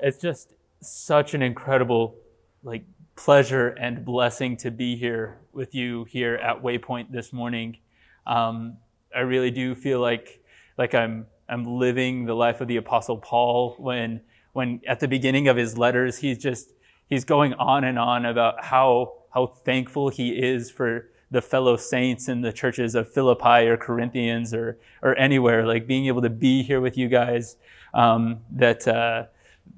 it's 0.00 0.18
just 0.18 0.54
such 0.80 1.34
an 1.34 1.42
incredible 1.42 2.16
like 2.62 2.84
pleasure 3.16 3.68
and 3.68 4.04
blessing 4.04 4.56
to 4.56 4.70
be 4.70 4.96
here 4.96 5.38
with 5.52 5.74
you 5.74 6.04
here 6.04 6.36
at 6.36 6.62
Waypoint 6.62 7.10
this 7.10 7.32
morning. 7.32 7.78
Um, 8.26 8.76
I 9.14 9.20
really 9.20 9.50
do 9.50 9.74
feel 9.74 10.00
like 10.00 10.42
like 10.76 10.94
I'm 10.94 11.26
I'm 11.48 11.64
living 11.64 12.26
the 12.26 12.34
life 12.34 12.60
of 12.60 12.68
the 12.68 12.76
Apostle 12.76 13.18
Paul 13.18 13.74
when 13.78 14.20
when 14.52 14.80
at 14.86 15.00
the 15.00 15.08
beginning 15.08 15.48
of 15.48 15.56
his 15.56 15.76
letters 15.76 16.18
he's 16.18 16.38
just 16.38 16.72
he's 17.08 17.24
going 17.24 17.54
on 17.54 17.84
and 17.84 17.98
on 17.98 18.24
about 18.24 18.64
how 18.64 19.14
how 19.30 19.46
thankful 19.46 20.08
he 20.08 20.30
is 20.30 20.70
for 20.70 21.10
the 21.30 21.42
fellow 21.42 21.76
saints 21.76 22.28
in 22.28 22.40
the 22.40 22.52
churches 22.52 22.94
of 22.94 23.12
Philippi 23.12 23.66
or 23.66 23.76
Corinthians 23.76 24.54
or 24.54 24.78
or 25.02 25.16
anywhere 25.16 25.66
like 25.66 25.86
being 25.86 26.06
able 26.06 26.22
to 26.22 26.30
be 26.30 26.62
here 26.62 26.80
with 26.80 26.96
you 26.96 27.08
guys 27.08 27.56
um, 27.94 28.40
that 28.52 28.86
uh, 28.86 29.24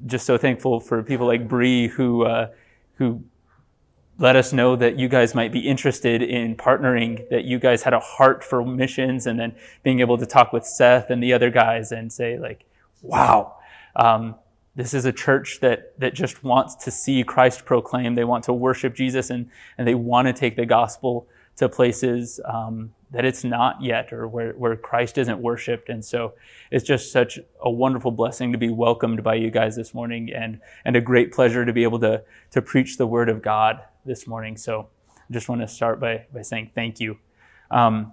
just 0.07 0.27
so 0.27 0.38
thankful 0.38 0.80
for 0.80 1.02
people 1.02 1.27
like 1.27 1.48
Bree 1.48 1.88
who 1.88 2.24
uh, 2.24 2.48
who 2.95 3.23
let 4.19 4.37
us 4.37 4.52
know 4.52 4.77
that 4.77 4.98
you 4.98 5.09
guys 5.09 5.34
might 5.34 5.51
be 5.51 5.60
interested 5.60 6.23
in 6.23 6.55
partnering, 6.55 7.27
that 7.30 7.45
you 7.45 7.59
guys 7.59 7.83
had 7.83 7.95
a 7.95 8.00
heart 8.00 8.45
for 8.45 8.62
missions, 8.62 9.27
and 9.27 9.41
then 9.41 9.55
being 9.83 10.00
able 10.00 10.19
to 10.19 10.27
talk 10.27 10.52
with 10.52 10.66
Seth 10.66 11.09
and 11.09 11.23
the 11.23 11.33
other 11.33 11.50
guys 11.50 11.91
and 11.91 12.12
say 12.12 12.38
like, 12.38 12.66
wow. 13.00 13.56
Um, 13.97 14.34
this 14.77 14.92
is 14.92 15.06
a 15.06 15.12
church 15.12 15.61
that, 15.61 15.98
that 15.98 16.14
just 16.14 16.45
wants 16.45 16.75
to 16.77 16.91
see 16.91 17.25
Christ 17.25 17.64
proclaimed. 17.64 18.16
They 18.16 18.25
want 18.25 18.45
to 18.45 18.52
worship 18.52 18.95
Jesus 18.95 19.30
and, 19.30 19.50
and 19.78 19.88
they 19.88 19.95
want 19.95 20.27
to 20.27 20.34
take 20.34 20.55
the 20.55 20.66
gospel 20.66 21.27
to 21.60 21.69
places 21.69 22.41
um, 22.46 22.91
that 23.10 23.27
it's 23.27 23.45
not 23.45 23.82
yet 23.82 24.14
or 24.14 24.27
where, 24.27 24.52
where 24.55 24.74
Christ 24.77 25.19
isn't 25.19 25.38
worshiped. 25.38 25.91
And 25.91 26.02
so 26.02 26.33
it's 26.70 26.86
just 26.86 27.12
such 27.12 27.38
a 27.60 27.70
wonderful 27.70 28.10
blessing 28.10 28.50
to 28.52 28.59
be 28.59 28.70
welcomed 28.70 29.23
by 29.23 29.34
you 29.34 29.50
guys 29.50 29.77
this 29.77 29.92
morning 29.92 30.33
and, 30.33 30.59
and 30.86 30.96
a 30.96 31.02
great 31.02 31.33
pleasure 31.33 31.66
to 31.66 31.73
be 31.74 31.83
able 31.83 31.98
to, 32.00 32.23
to 32.52 32.62
preach 32.62 32.96
the 32.96 33.06
word 33.06 33.28
of 33.28 33.42
God 33.42 33.80
this 34.06 34.27
morning. 34.27 34.56
So 34.56 34.88
I 35.16 35.33
just 35.34 35.50
want 35.50 35.61
to 35.61 35.69
start 35.69 36.00
by, 36.00 36.25
by 36.33 36.41
saying 36.41 36.70
thank 36.75 36.98
you. 36.98 37.19
Um, 37.70 38.11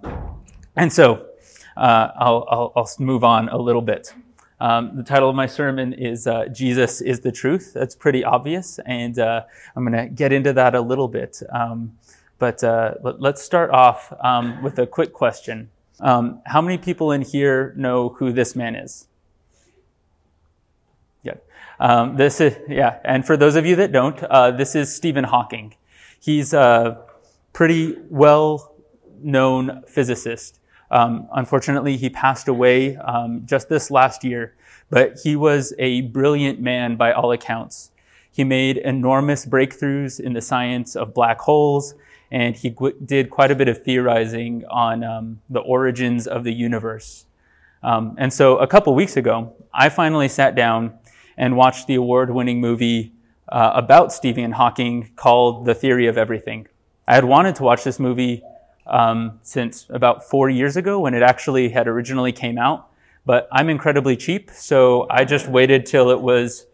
and 0.76 0.92
so 0.92 1.28
uh, 1.74 2.08
I'll, 2.18 2.46
I'll, 2.50 2.72
I'll, 2.76 2.90
move 2.98 3.24
on 3.24 3.48
a 3.48 3.56
little 3.56 3.80
bit. 3.80 4.12
Um, 4.60 4.94
the 4.94 5.02
title 5.02 5.30
of 5.30 5.34
my 5.34 5.46
sermon 5.46 5.94
is 5.94 6.26
uh, 6.26 6.48
Jesus 6.48 7.00
is 7.00 7.20
the 7.20 7.32
Truth. 7.32 7.72
That's 7.72 7.94
pretty 7.94 8.24
obvious, 8.24 8.78
and 8.84 9.18
uh, 9.18 9.44
I'm 9.74 9.84
going 9.84 9.96
to 9.96 10.12
get 10.12 10.32
into 10.32 10.52
that 10.52 10.74
a 10.74 10.80
little 10.80 11.08
bit. 11.08 11.40
Um, 11.50 11.96
but, 12.38 12.62
uh, 12.62 12.94
let's 13.02 13.42
start 13.42 13.70
off 13.70 14.12
um, 14.20 14.62
with 14.62 14.78
a 14.78 14.86
quick 14.86 15.12
question. 15.12 15.70
Um, 16.00 16.40
how 16.46 16.60
many 16.60 16.78
people 16.78 17.12
in 17.12 17.22
here 17.22 17.74
know 17.76 18.10
who 18.10 18.32
this 18.32 18.54
man 18.54 18.76
is? 18.76 19.08
Yeah. 21.22 21.34
Um, 21.80 22.16
this 22.16 22.40
is, 22.40 22.56
yeah. 22.68 22.98
And 23.04 23.26
for 23.26 23.36
those 23.36 23.56
of 23.56 23.66
you 23.66 23.76
that 23.76 23.92
don't, 23.92 24.22
uh, 24.22 24.52
this 24.52 24.74
is 24.74 24.94
Stephen 24.94 25.24
Hawking. 25.24 25.74
He's 26.20 26.52
a 26.52 27.00
pretty 27.52 27.96
well 28.08 28.74
known 29.20 29.82
physicist. 29.86 30.60
Um, 30.90 31.28
unfortunately, 31.32 31.96
he 31.96 32.08
passed 32.08 32.48
away 32.48 32.96
um, 32.96 33.42
just 33.44 33.68
this 33.68 33.90
last 33.90 34.24
year, 34.24 34.54
but 34.90 35.18
he 35.22 35.36
was 35.36 35.74
a 35.78 36.02
brilliant 36.02 36.60
man 36.60 36.96
by 36.96 37.12
all 37.12 37.32
accounts. 37.32 37.90
He 38.30 38.44
made 38.44 38.76
enormous 38.76 39.44
breakthroughs 39.44 40.20
in 40.20 40.32
the 40.32 40.40
science 40.40 40.94
of 40.94 41.12
black 41.12 41.40
holes 41.40 41.94
and 42.30 42.56
he 42.56 42.74
did 43.04 43.30
quite 43.30 43.50
a 43.50 43.54
bit 43.54 43.68
of 43.68 43.82
theorizing 43.82 44.64
on 44.70 45.02
um, 45.02 45.40
the 45.48 45.60
origins 45.60 46.26
of 46.26 46.44
the 46.44 46.52
universe. 46.52 47.24
Um, 47.82 48.16
and 48.18 48.32
so 48.32 48.58
a 48.58 48.66
couple 48.66 48.94
weeks 48.94 49.16
ago, 49.16 49.54
I 49.72 49.88
finally 49.88 50.28
sat 50.28 50.54
down 50.54 50.98
and 51.36 51.56
watched 51.56 51.86
the 51.86 51.94
award 51.94 52.30
winning 52.30 52.60
movie 52.60 53.12
uh, 53.48 53.72
about 53.74 54.12
Stephen 54.12 54.52
Hawking 54.52 55.10
called 55.16 55.64
The 55.64 55.74
Theory 55.74 56.06
of 56.06 56.18
Everything. 56.18 56.66
I 57.06 57.14
had 57.14 57.24
wanted 57.24 57.54
to 57.56 57.62
watch 57.62 57.84
this 57.84 57.98
movie 57.98 58.42
um, 58.86 59.38
since 59.42 59.86
about 59.88 60.28
four 60.28 60.50
years 60.50 60.76
ago 60.76 61.00
when 61.00 61.14
it 61.14 61.22
actually 61.22 61.70
had 61.70 61.86
originally 61.88 62.32
came 62.32 62.58
out, 62.58 62.88
but 63.24 63.48
I'm 63.52 63.68
incredibly 63.68 64.16
cheap, 64.16 64.50
so 64.50 65.06
I 65.08 65.24
just 65.24 65.48
waited 65.48 65.86
till 65.86 66.10
it 66.10 66.20
was 66.20 66.66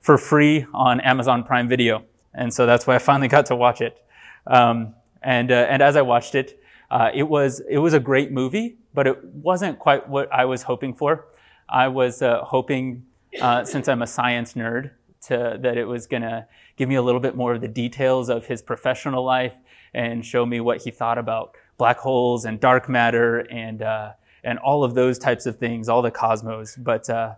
for 0.00 0.16
free 0.16 0.66
on 0.72 1.00
Amazon 1.00 1.42
Prime 1.42 1.68
Video. 1.68 2.04
And 2.34 2.52
so 2.52 2.66
that's 2.66 2.86
why 2.86 2.94
I 2.94 2.98
finally 2.98 3.28
got 3.28 3.46
to 3.46 3.56
watch 3.56 3.80
it. 3.80 4.02
Um, 4.46 4.94
and, 5.22 5.50
uh, 5.50 5.66
and 5.68 5.82
as 5.82 5.96
I 5.96 6.02
watched 6.02 6.34
it, 6.34 6.60
uh, 6.90 7.10
it, 7.14 7.22
was, 7.22 7.60
it 7.68 7.78
was 7.78 7.94
a 7.94 8.00
great 8.00 8.32
movie, 8.32 8.76
but 8.92 9.06
it 9.06 9.24
wasn't 9.24 9.78
quite 9.78 10.08
what 10.08 10.32
I 10.32 10.44
was 10.44 10.62
hoping 10.62 10.94
for. 10.94 11.26
I 11.68 11.88
was 11.88 12.20
uh, 12.20 12.42
hoping, 12.44 13.06
uh, 13.40 13.64
since 13.64 13.88
I'm 13.88 14.02
a 14.02 14.06
science 14.06 14.54
nerd, 14.54 14.90
to, 15.22 15.58
that 15.60 15.76
it 15.76 15.84
was 15.84 16.06
going 16.06 16.22
to 16.22 16.46
give 16.76 16.88
me 16.88 16.96
a 16.96 17.02
little 17.02 17.20
bit 17.20 17.36
more 17.36 17.54
of 17.54 17.60
the 17.60 17.68
details 17.68 18.28
of 18.28 18.46
his 18.46 18.60
professional 18.60 19.24
life 19.24 19.54
and 19.94 20.24
show 20.24 20.44
me 20.44 20.60
what 20.60 20.82
he 20.82 20.90
thought 20.90 21.16
about 21.16 21.54
black 21.78 21.98
holes 21.98 22.44
and 22.44 22.60
dark 22.60 22.88
matter 22.88 23.38
and, 23.38 23.82
uh, 23.82 24.12
and 24.44 24.58
all 24.58 24.84
of 24.84 24.94
those 24.94 25.18
types 25.18 25.46
of 25.46 25.58
things, 25.58 25.88
all 25.88 26.02
the 26.02 26.10
cosmos. 26.10 26.76
But 26.76 27.08
uh, 27.08 27.34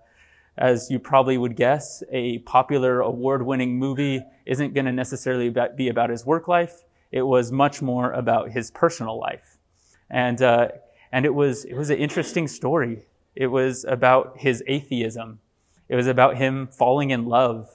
as 0.57 0.91
you 0.91 0.99
probably 0.99 1.37
would 1.37 1.57
guess, 1.57 2.03
a 2.11 2.39
popular 2.41 3.01
award 3.01 3.45
winning 3.45 3.79
movie 3.79 4.25
isn't 4.47 4.75
going 4.75 4.87
to 4.87 4.93
necessarily 4.93 5.55
be 5.77 5.89
about 5.89 6.11
his 6.11 6.25
work 6.25 6.49
life 6.49 6.85
it 7.15 7.23
was 7.23 7.53
much 7.53 7.81
more 7.81 8.11
about 8.11 8.51
his 8.51 8.73
personal 8.73 9.21
life. 9.21 9.57
And, 10.11 10.43
uh, 10.43 10.69
and 11.13 11.25
it, 11.25 11.33
was, 11.33 11.65
it 11.65 11.75
was 11.75 11.89
an 11.89 11.99
interesting 11.99 12.49
story. 12.49 13.05
It 13.37 13.47
was 13.47 13.85
about 13.85 14.39
his 14.39 14.65
atheism. 14.67 15.39
It 15.89 15.95
was 15.95 16.09
about 16.09 16.37
him 16.39 16.67
falling 16.67 17.11
in 17.11 17.27
love. 17.27 17.71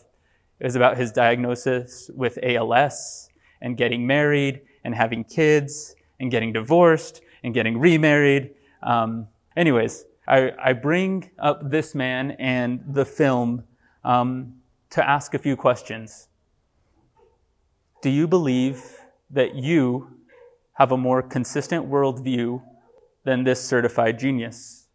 It 0.59 0.65
was 0.65 0.75
about 0.75 0.97
his 0.97 1.13
diagnosis 1.13 2.11
with 2.13 2.37
ALS 2.43 3.29
and 3.61 3.77
getting 3.77 4.05
married 4.05 4.59
and 4.83 4.93
having 4.93 5.23
kids 5.23 5.95
and 6.19 6.29
getting 6.29 6.51
divorced 6.51 7.21
and 7.41 7.53
getting 7.53 7.79
remarried. 7.79 8.53
Um, 8.83 9.29
anyways, 9.55 10.03
I, 10.27 10.51
I, 10.61 10.73
bring 10.73 11.31
up 11.39 11.71
this 11.71 11.95
man 11.95 12.31
and 12.31 12.83
the 12.85 13.05
film 13.05 13.63
um, 14.03 14.55
to 14.89 15.09
ask 15.09 15.33
a 15.33 15.39
few 15.39 15.55
questions. 15.55 16.27
Do 18.01 18.09
you 18.09 18.27
believe 18.27 18.98
that 19.29 19.55
you 19.55 20.15
have 20.73 20.91
a 20.91 20.97
more 20.97 21.21
consistent 21.21 21.89
worldview 21.89 22.61
than 23.25 23.43
this 23.43 23.63
certified 23.63 24.17
genius? 24.17 24.87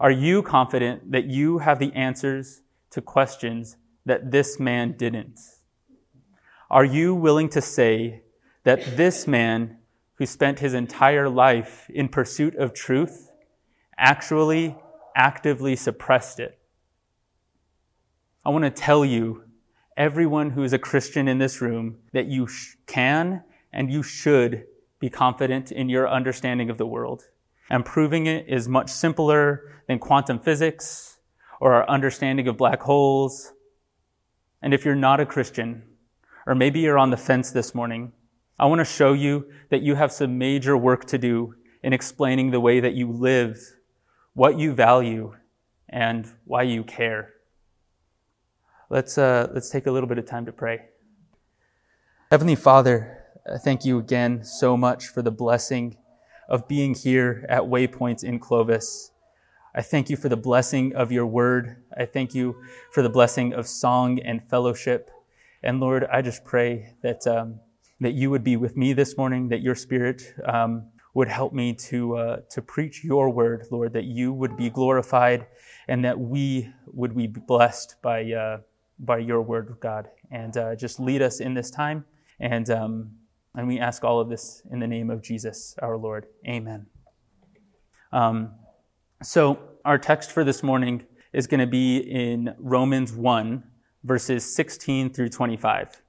Are 0.00 0.10
you 0.10 0.42
confident 0.42 1.10
that 1.10 1.24
you 1.24 1.58
have 1.58 1.78
the 1.78 1.92
answers 1.92 2.62
to 2.90 3.00
questions 3.00 3.76
that 4.06 4.30
this 4.30 4.60
man 4.60 4.96
didn't? 4.96 5.40
Are 6.70 6.84
you 6.84 7.14
willing 7.14 7.48
to 7.50 7.60
say 7.60 8.22
that 8.64 8.96
this 8.96 9.26
man, 9.26 9.78
who 10.16 10.26
spent 10.26 10.58
his 10.58 10.74
entire 10.74 11.28
life 11.28 11.88
in 11.88 12.08
pursuit 12.08 12.54
of 12.56 12.74
truth, 12.74 13.30
actually 13.96 14.76
actively 15.16 15.74
suppressed 15.74 16.38
it? 16.38 16.58
I 18.44 18.50
want 18.50 18.64
to 18.64 18.70
tell 18.70 19.04
you, 19.04 19.44
everyone 19.96 20.50
who 20.50 20.62
is 20.62 20.72
a 20.72 20.78
Christian 20.78 21.26
in 21.26 21.38
this 21.38 21.60
room, 21.60 21.98
that 22.12 22.26
you 22.26 22.48
can 22.86 23.42
and 23.72 23.90
you 23.90 24.02
should 24.02 24.64
be 25.00 25.10
confident 25.10 25.70
in 25.70 25.88
your 25.88 26.08
understanding 26.08 26.70
of 26.70 26.78
the 26.78 26.86
world. 26.86 27.24
And 27.70 27.84
proving 27.84 28.26
it 28.26 28.46
is 28.48 28.68
much 28.68 28.90
simpler 28.90 29.82
than 29.86 29.98
quantum 29.98 30.38
physics 30.38 31.18
or 31.60 31.74
our 31.74 31.88
understanding 31.88 32.48
of 32.48 32.56
black 32.56 32.82
holes. 32.82 33.52
And 34.62 34.72
if 34.72 34.84
you're 34.84 34.94
not 34.94 35.20
a 35.20 35.26
Christian, 35.26 35.82
or 36.46 36.54
maybe 36.54 36.80
you're 36.80 36.98
on 36.98 37.10
the 37.10 37.16
fence 37.16 37.50
this 37.50 37.74
morning, 37.74 38.12
I 38.58 38.66
want 38.66 38.80
to 38.80 38.84
show 38.84 39.12
you 39.12 39.50
that 39.70 39.82
you 39.82 39.94
have 39.94 40.10
some 40.10 40.38
major 40.38 40.76
work 40.76 41.04
to 41.06 41.18
do 41.18 41.54
in 41.82 41.92
explaining 41.92 42.50
the 42.50 42.60
way 42.60 42.80
that 42.80 42.94
you 42.94 43.10
live, 43.10 43.58
what 44.34 44.58
you 44.58 44.72
value, 44.72 45.34
and 45.88 46.26
why 46.44 46.62
you 46.62 46.84
care. 46.84 47.34
Let's, 48.90 49.18
uh, 49.18 49.48
let's 49.52 49.70
take 49.70 49.86
a 49.86 49.90
little 49.90 50.08
bit 50.08 50.18
of 50.18 50.26
time 50.26 50.46
to 50.46 50.52
pray. 50.52 50.86
Heavenly 52.30 52.56
Father, 52.56 53.17
thank 53.56 53.84
you 53.84 53.98
again 53.98 54.44
so 54.44 54.76
much 54.76 55.08
for 55.08 55.22
the 55.22 55.30
blessing 55.30 55.96
of 56.48 56.68
being 56.68 56.94
here 56.94 57.46
at 57.48 57.62
Waypoints 57.62 58.24
in 58.24 58.38
Clovis. 58.38 59.12
I 59.74 59.82
thank 59.82 60.10
you 60.10 60.16
for 60.16 60.28
the 60.28 60.36
blessing 60.36 60.94
of 60.94 61.12
your 61.12 61.26
word. 61.26 61.76
I 61.96 62.04
thank 62.04 62.34
you 62.34 62.56
for 62.92 63.02
the 63.02 63.08
blessing 63.08 63.52
of 63.52 63.66
song 63.66 64.18
and 64.20 64.42
fellowship. 64.48 65.10
And 65.62 65.80
Lord, 65.80 66.04
I 66.12 66.22
just 66.22 66.44
pray 66.44 66.94
that, 67.02 67.26
um, 67.26 67.60
that 68.00 68.14
you 68.14 68.30
would 68.30 68.44
be 68.44 68.56
with 68.56 68.76
me 68.76 68.92
this 68.92 69.16
morning, 69.16 69.48
that 69.48 69.62
your 69.62 69.74
spirit 69.74 70.34
um, 70.44 70.90
would 71.14 71.28
help 71.28 71.52
me 71.52 71.74
to, 71.74 72.16
uh, 72.16 72.36
to 72.50 72.62
preach 72.62 73.04
your 73.04 73.30
word, 73.30 73.66
Lord, 73.70 73.92
that 73.92 74.04
you 74.04 74.32
would 74.32 74.56
be 74.56 74.70
glorified 74.70 75.46
and 75.86 76.04
that 76.04 76.18
we 76.18 76.72
would 76.86 77.16
be 77.16 77.26
blessed 77.26 77.96
by, 78.02 78.32
uh, 78.32 78.58
by 78.98 79.18
your 79.18 79.42
word, 79.42 79.70
of 79.70 79.80
God. 79.80 80.08
And 80.30 80.56
uh, 80.56 80.76
just 80.76 81.00
lead 81.00 81.22
us 81.22 81.40
in 81.40 81.54
this 81.54 81.70
time. 81.70 82.04
And 82.40 82.70
um, 82.70 83.10
and 83.54 83.66
we 83.66 83.78
ask 83.78 84.04
all 84.04 84.20
of 84.20 84.28
this 84.28 84.62
in 84.70 84.78
the 84.78 84.86
name 84.86 85.10
of 85.10 85.22
Jesus, 85.22 85.74
our 85.80 85.96
Lord. 85.96 86.26
Amen. 86.46 86.86
Um, 88.12 88.52
so, 89.22 89.58
our 89.84 89.98
text 89.98 90.32
for 90.32 90.44
this 90.44 90.62
morning 90.62 91.04
is 91.32 91.46
going 91.46 91.60
to 91.60 91.66
be 91.66 91.98
in 91.98 92.54
Romans 92.58 93.12
1, 93.12 93.62
verses 94.04 94.44
16 94.54 95.10
through 95.10 95.28
25. 95.28 96.02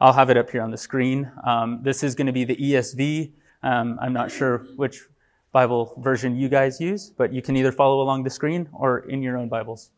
I'll 0.00 0.12
have 0.12 0.30
it 0.30 0.36
up 0.36 0.50
here 0.50 0.62
on 0.62 0.70
the 0.70 0.76
screen. 0.76 1.30
Um, 1.44 1.80
this 1.82 2.02
is 2.02 2.14
going 2.14 2.26
to 2.26 2.32
be 2.32 2.44
the 2.44 2.56
ESV. 2.56 3.32
Um, 3.62 3.98
I'm 4.00 4.12
not 4.12 4.30
sure 4.30 4.58
which 4.76 5.02
Bible 5.52 5.94
version 6.02 6.36
you 6.36 6.48
guys 6.48 6.80
use, 6.80 7.10
but 7.10 7.32
you 7.32 7.40
can 7.40 7.56
either 7.56 7.72
follow 7.72 8.02
along 8.02 8.24
the 8.24 8.30
screen 8.30 8.68
or 8.72 8.98
in 9.08 9.22
your 9.22 9.38
own 9.38 9.48
Bibles. 9.48 9.90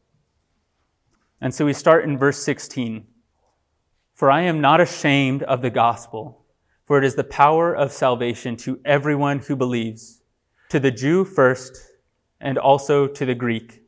And 1.40 1.54
so 1.54 1.64
we 1.64 1.72
start 1.72 2.04
in 2.04 2.16
verse 2.18 2.42
16. 2.42 3.06
For 4.14 4.30
I 4.30 4.42
am 4.42 4.60
not 4.60 4.80
ashamed 4.80 5.42
of 5.44 5.62
the 5.62 5.70
gospel, 5.70 6.37
for 6.88 6.96
it 6.96 7.04
is 7.04 7.16
the 7.16 7.22
power 7.22 7.76
of 7.76 7.92
salvation 7.92 8.56
to 8.56 8.80
everyone 8.82 9.40
who 9.40 9.54
believes, 9.54 10.22
to 10.70 10.80
the 10.80 10.90
Jew 10.90 11.22
first, 11.22 11.76
and 12.40 12.56
also 12.56 13.06
to 13.06 13.26
the 13.26 13.34
Greek. 13.34 13.82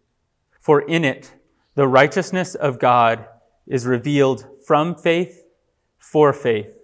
For 0.61 0.83
in 0.83 1.03
it, 1.03 1.33
the 1.77 1.89
righteousness 1.89 2.55
of 2.55 2.79
God 2.79 3.25
is 3.67 3.87
revealed 3.87 4.45
from 4.67 4.95
faith 4.95 5.45
for 5.99 6.35
faith. 6.35 6.77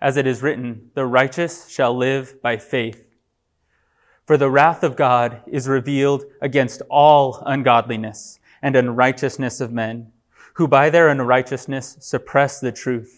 As 0.00 0.16
it 0.16 0.28
is 0.28 0.44
written, 0.44 0.92
the 0.94 1.06
righteous 1.06 1.68
shall 1.68 1.92
live 1.92 2.40
by 2.40 2.56
faith. 2.56 3.04
For 4.26 4.36
the 4.36 4.50
wrath 4.50 4.84
of 4.84 4.94
God 4.94 5.42
is 5.48 5.66
revealed 5.66 6.24
against 6.40 6.82
all 6.88 7.42
ungodliness 7.44 8.38
and 8.62 8.76
unrighteousness 8.76 9.60
of 9.60 9.72
men, 9.72 10.12
who 10.54 10.68
by 10.68 10.88
their 10.88 11.08
unrighteousness 11.08 11.96
suppress 11.98 12.60
the 12.60 12.70
truth. 12.70 13.17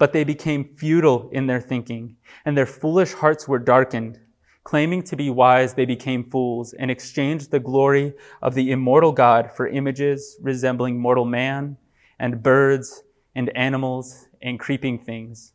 but 0.00 0.14
they 0.14 0.24
became 0.24 0.64
futile 0.64 1.28
in 1.30 1.46
their 1.46 1.60
thinking, 1.60 2.16
and 2.46 2.56
their 2.56 2.64
foolish 2.64 3.12
hearts 3.12 3.46
were 3.46 3.58
darkened. 3.58 4.18
Claiming 4.64 5.02
to 5.02 5.14
be 5.14 5.28
wise, 5.28 5.74
they 5.74 5.84
became 5.84 6.24
fools 6.24 6.72
and 6.72 6.90
exchanged 6.90 7.50
the 7.50 7.60
glory 7.60 8.14
of 8.40 8.54
the 8.54 8.70
immortal 8.72 9.12
God 9.12 9.52
for 9.52 9.68
images 9.68 10.38
resembling 10.40 10.98
mortal 10.98 11.26
man 11.26 11.76
and 12.18 12.42
birds 12.42 13.02
and 13.34 13.54
animals 13.54 14.26
and 14.40 14.58
creeping 14.58 14.98
things. 14.98 15.52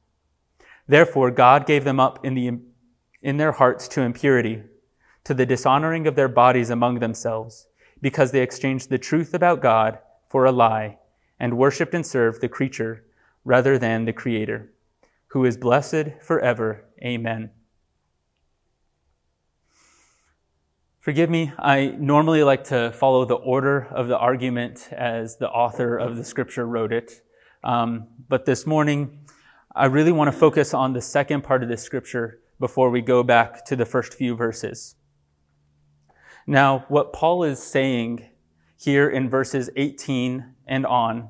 Therefore, 0.87 1.31
God 1.31 1.65
gave 1.65 1.83
them 1.83 1.99
up 1.99 2.23
in, 2.23 2.35
the, 2.35 2.59
in 3.23 3.37
their 3.37 3.53
hearts 3.53 3.87
to 3.89 4.01
impurity, 4.01 4.61
to 5.23 5.33
the 5.33 5.47
dishonoring 5.47 6.05
of 6.05 6.15
their 6.15 6.29
bodies 6.29 6.69
among 6.69 6.99
themselves, 6.99 7.65
because 7.99 8.31
they 8.31 8.43
exchanged 8.43 8.91
the 8.91 8.99
truth 8.99 9.33
about 9.33 9.63
God 9.63 9.97
for 10.29 10.45
a 10.45 10.51
lie 10.51 10.99
and 11.39 11.57
worshiped 11.57 11.95
and 11.95 12.05
served 12.05 12.41
the 12.41 12.47
creature 12.47 13.04
rather 13.45 13.77
than 13.77 14.03
the 14.03 14.11
Creator, 14.11 14.73
who 15.27 15.45
is 15.45 15.55
blessed 15.55 16.21
forever. 16.21 16.83
Amen. 17.01 17.51
Forgive 20.99 21.29
me, 21.29 21.53
I 21.59 21.93
normally 21.99 22.41
like 22.41 22.63
to 22.65 22.91
follow 22.91 23.25
the 23.25 23.35
order 23.35 23.85
of 23.91 24.07
the 24.07 24.17
argument 24.17 24.89
as 24.91 25.37
the 25.37 25.47
author 25.47 25.95
of 25.95 26.17
the 26.17 26.23
scripture 26.23 26.65
wrote 26.65 26.91
it. 26.91 27.21
Um, 27.63 28.07
but 28.27 28.45
this 28.45 28.65
morning, 28.65 29.19
I 29.75 29.85
really 29.85 30.11
want 30.11 30.31
to 30.31 30.37
focus 30.37 30.73
on 30.73 30.93
the 30.93 31.01
second 31.01 31.43
part 31.43 31.61
of 31.61 31.69
the 31.69 31.77
scripture 31.77 32.39
before 32.59 32.89
we 32.89 33.01
go 33.01 33.21
back 33.21 33.65
to 33.65 33.75
the 33.75 33.85
first 33.85 34.15
few 34.15 34.35
verses. 34.35 34.95
Now, 36.47 36.85
what 36.87 37.13
Paul 37.13 37.43
is 37.43 37.61
saying 37.61 38.27
here 38.77 39.07
in 39.07 39.29
verses 39.29 39.69
18 39.75 40.55
and 40.65 40.85
on 40.87 41.29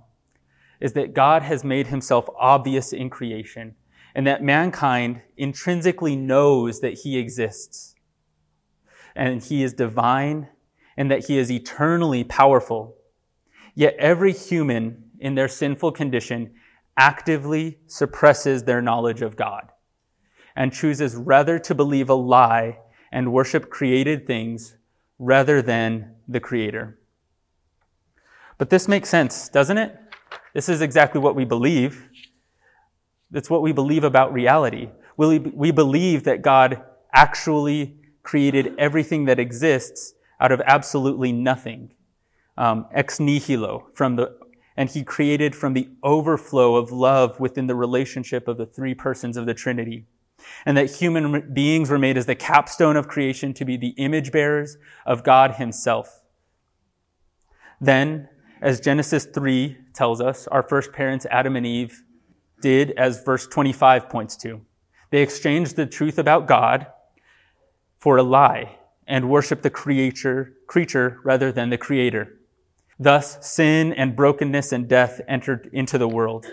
is 0.79 0.93
that 0.93 1.13
God 1.13 1.41
has 1.41 1.63
made 1.63 1.87
himself 1.87 2.29
obvious 2.37 2.93
in 2.93 3.09
creation 3.09 3.75
and 4.13 4.25
that 4.25 4.43
mankind 4.43 5.21
intrinsically 5.35 6.15
knows 6.15 6.79
that 6.79 6.99
he 6.99 7.17
exists 7.17 7.95
and 9.15 9.43
he 9.43 9.63
is 9.63 9.73
divine 9.73 10.47
and 10.97 11.11
that 11.11 11.27
he 11.27 11.37
is 11.37 11.51
eternally 11.51 12.23
powerful. 12.23 12.95
Yet 13.73 13.95
every 13.99 14.31
human 14.31 15.11
in 15.19 15.35
their 15.35 15.49
sinful 15.49 15.91
condition 15.91 16.53
actively 16.97 17.79
suppresses 17.87 18.63
their 18.63 18.81
knowledge 18.81 19.21
of 19.21 19.35
God 19.35 19.71
and 20.55 20.71
chooses 20.71 21.15
rather 21.15 21.59
to 21.59 21.75
believe 21.75 22.09
a 22.09 22.13
lie 22.13 22.79
and 23.11 23.33
worship 23.33 23.69
created 23.69 24.25
things 24.25 24.75
rather 25.19 25.61
than 25.61 26.15
the 26.27 26.39
creator. 26.39 26.97
But 28.57 28.69
this 28.69 28.87
makes 28.87 29.09
sense, 29.09 29.49
doesn't 29.49 29.77
it? 29.77 29.97
This 30.55 30.69
is 30.69 30.79
exactly 30.79 31.19
what 31.19 31.35
we 31.35 31.43
believe. 31.43 32.09
It's 33.33 33.49
what 33.49 33.61
we 33.61 33.73
believe 33.73 34.05
about 34.05 34.31
reality. 34.31 34.89
We, 35.17 35.37
believe 35.37 36.23
that 36.23 36.43
God 36.43 36.81
actually 37.13 37.97
created 38.23 38.73
everything 38.77 39.25
that 39.25 39.37
exists 39.37 40.13
out 40.39 40.53
of 40.53 40.61
absolutely 40.65 41.33
nothing. 41.33 41.91
Um, 42.57 42.85
ex 42.93 43.19
nihilo, 43.19 43.87
from 43.93 44.15
the, 44.15 44.37
and 44.77 44.89
he 44.89 45.03
created 45.03 45.57
from 45.57 45.73
the 45.73 45.89
overflow 46.03 46.77
of 46.77 46.89
love 46.89 47.37
within 47.37 47.67
the 47.67 47.75
relationship 47.75 48.47
of 48.47 48.55
the 48.57 48.65
three 48.65 48.93
persons 48.93 49.35
of 49.35 49.45
the 49.45 49.53
Trinity. 49.53 50.05
And 50.65 50.77
that 50.77 50.95
human 50.95 51.53
beings 51.53 51.89
were 51.89 51.99
made 51.99 52.17
as 52.17 52.27
the 52.27 52.35
capstone 52.35 52.95
of 52.95 53.09
creation 53.09 53.53
to 53.55 53.65
be 53.65 53.75
the 53.75 53.93
image 53.97 54.31
bearers 54.31 54.77
of 55.05 55.25
God 55.25 55.55
himself. 55.55 56.21
Then, 57.81 58.29
as 58.65 58.79
Genesis 58.79 59.25
3 59.25 59.77
tells 59.93 60.19
us, 60.19 60.47
our 60.47 60.63
first 60.63 60.91
parents, 60.91 61.27
Adam 61.29 61.55
and 61.55 61.67
Eve, 61.67 62.01
did 62.61 62.89
as 62.97 63.23
verse 63.23 63.45
25 63.45 64.09
points 64.09 64.35
to. 64.37 64.59
They 65.11 65.21
exchanged 65.21 65.75
the 65.75 65.85
truth 65.85 66.17
about 66.17 66.47
God 66.47 66.87
for 67.99 68.17
a 68.17 68.23
lie 68.23 68.79
and 69.05 69.29
worship 69.29 69.61
the 69.61 69.69
creature, 69.69 70.53
creature 70.65 71.19
rather 71.23 71.51
than 71.51 71.69
the 71.69 71.77
creator. 71.77 72.39
Thus, 72.97 73.37
sin 73.47 73.93
and 73.93 74.15
brokenness 74.15 74.71
and 74.71 74.87
death 74.89 75.21
entered 75.27 75.69
into 75.71 75.99
the 75.99 76.07
world. 76.07 76.47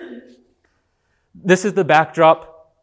This 1.35 1.65
is 1.65 1.73
the 1.73 1.85
backdrop 1.85 2.75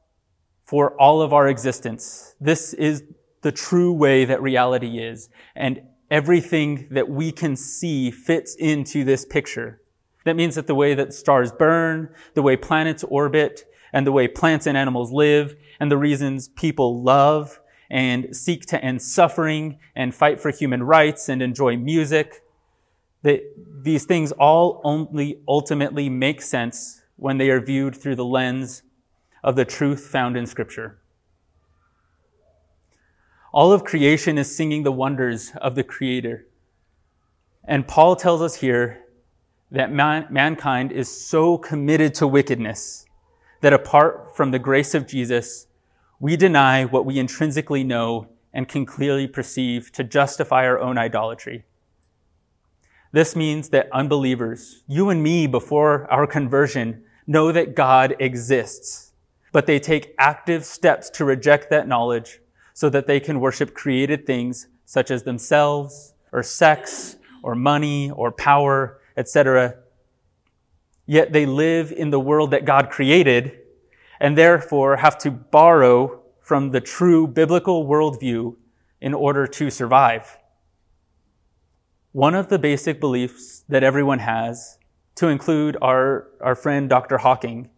for 0.66 1.00
all 1.00 1.22
of 1.22 1.34
our 1.34 1.48
existence. 1.48 2.34
This 2.42 2.74
is 2.74 3.04
the 3.42 3.52
true 3.52 3.94
way 3.94 4.26
that 4.26 4.42
reality 4.42 4.98
is. 4.98 5.30
And 5.56 5.84
everything 6.12 6.88
that 6.92 7.10
we 7.10 7.32
can 7.32 7.56
see 7.56 8.12
fits 8.12 8.56
into 8.56 9.04
this 9.04 9.26
picture. 9.26 9.82
That 10.26 10.36
means 10.36 10.56
that 10.56 10.68
the 10.68 10.76
way 10.76 10.94
that 10.96 11.14
stars 11.14 11.52
burn, 11.52 12.10
the 12.34 12.42
way 12.42 12.58
planets 12.58 13.04
orbit, 13.06 13.66
and 13.94 14.06
the 14.06 14.12
way 14.12 14.28
plants 14.28 14.68
and 14.68 14.78
animals 14.78 15.12
live, 15.12 15.56
and 15.80 15.92
the 15.92 15.98
reasons 15.98 16.50
people 16.50 17.02
love 17.02 17.60
and 17.90 18.36
seek 18.36 18.66
to 18.68 18.84
end 18.84 19.02
suffering 19.02 19.80
and 19.96 20.14
fight 20.14 20.40
for 20.40 20.52
human 20.52 20.84
rights 20.84 21.30
and 21.30 21.42
enjoy 21.42 21.76
music. 21.76 22.44
That 23.24 23.42
these 23.82 24.06
things 24.06 24.32
all 24.34 24.82
only 24.84 25.42
ultimately 25.48 26.10
make 26.10 26.42
sense 26.42 27.02
when 27.16 27.38
they 27.38 27.50
are 27.50 27.60
viewed 27.60 27.96
through 27.96 28.16
the 28.16 28.26
lens 28.26 28.84
of 29.44 29.56
the 29.56 29.66
truth 29.66 30.02
found 30.08 30.38
in 30.38 30.46
Scripture. 30.46 30.99
All 33.52 33.72
of 33.72 33.84
creation 33.84 34.38
is 34.38 34.56
singing 34.56 34.84
the 34.84 34.92
wonders 34.92 35.54
of 35.60 35.74
the 35.74 35.84
Creator. 35.84 36.46
And 37.64 37.88
Paul 37.88 38.16
tells 38.16 38.42
us 38.42 38.56
here 38.56 39.06
that 39.72 39.92
man, 39.92 40.28
mankind 40.30 40.92
is 40.92 41.10
so 41.10 41.58
committed 41.58 42.14
to 42.16 42.28
wickedness 42.28 43.06
that 43.62 43.74
apart 43.74 44.36
from 44.36 44.52
the 44.52 44.60
grace 44.60 44.94
of 44.94 45.08
Jesus, 45.08 45.66
we 46.20 46.38
deny 46.38 46.86
what 46.86 47.06
we 47.06 47.18
intrinsically 47.18 47.84
know 47.84 48.28
and 48.54 48.68
can 48.68 48.86
clearly 48.86 49.28
perceive 49.28 49.92
to 49.94 50.04
justify 50.04 50.66
our 50.66 50.80
own 50.80 50.98
idolatry. 50.98 51.66
This 53.12 53.36
means 53.36 53.70
that 53.70 53.90
unbelievers, 53.92 54.84
you 54.88 55.10
and 55.10 55.24
me 55.24 55.48
before 55.48 56.12
our 56.12 56.28
conversion, 56.28 57.04
know 57.26 57.52
that 57.52 57.76
God 57.76 58.16
exists, 58.20 59.14
but 59.52 59.66
they 59.66 59.80
take 59.80 60.14
active 60.20 60.66
steps 60.66 61.10
to 61.12 61.26
reject 61.26 61.72
that 61.72 61.88
knowledge 61.88 62.42
so 62.80 62.88
that 62.90 63.08
they 63.08 63.20
can 63.20 63.42
worship 63.42 63.74
created 63.74 64.26
things 64.26 64.68
such 64.86 65.12
as 65.12 65.24
themselves 65.24 66.14
or 66.32 66.42
sex 66.42 67.18
or 67.44 67.54
money 67.54 68.10
or 68.12 68.32
power, 68.32 69.02
etc. 69.18 69.76
Yet 71.06 71.34
they 71.34 71.46
live 71.46 71.92
in 71.92 72.10
the 72.10 72.22
world 72.22 72.52
that 72.52 72.64
God 72.64 72.90
created 72.90 73.60
and 74.18 74.38
therefore 74.38 74.96
have 74.96 75.18
to 75.18 75.30
borrow 75.30 76.22
from 76.40 76.72
the 76.72 76.80
true 76.80 77.28
biblical 77.28 77.86
worldview 77.86 78.56
in 79.02 79.14
order 79.14 79.46
to 79.46 79.70
survive. 79.70 80.38
One 82.14 82.34
of 82.34 82.48
the 82.48 82.60
basic 82.60 83.02
beliefs 83.02 83.66
that 83.68 83.84
everyone 83.84 84.20
has 84.20 84.78
to 85.16 85.28
include 85.28 85.76
our, 85.82 86.30
our 86.40 86.56
friend 86.56 86.88
Dr. 86.88 87.18
Hawking, 87.18 87.72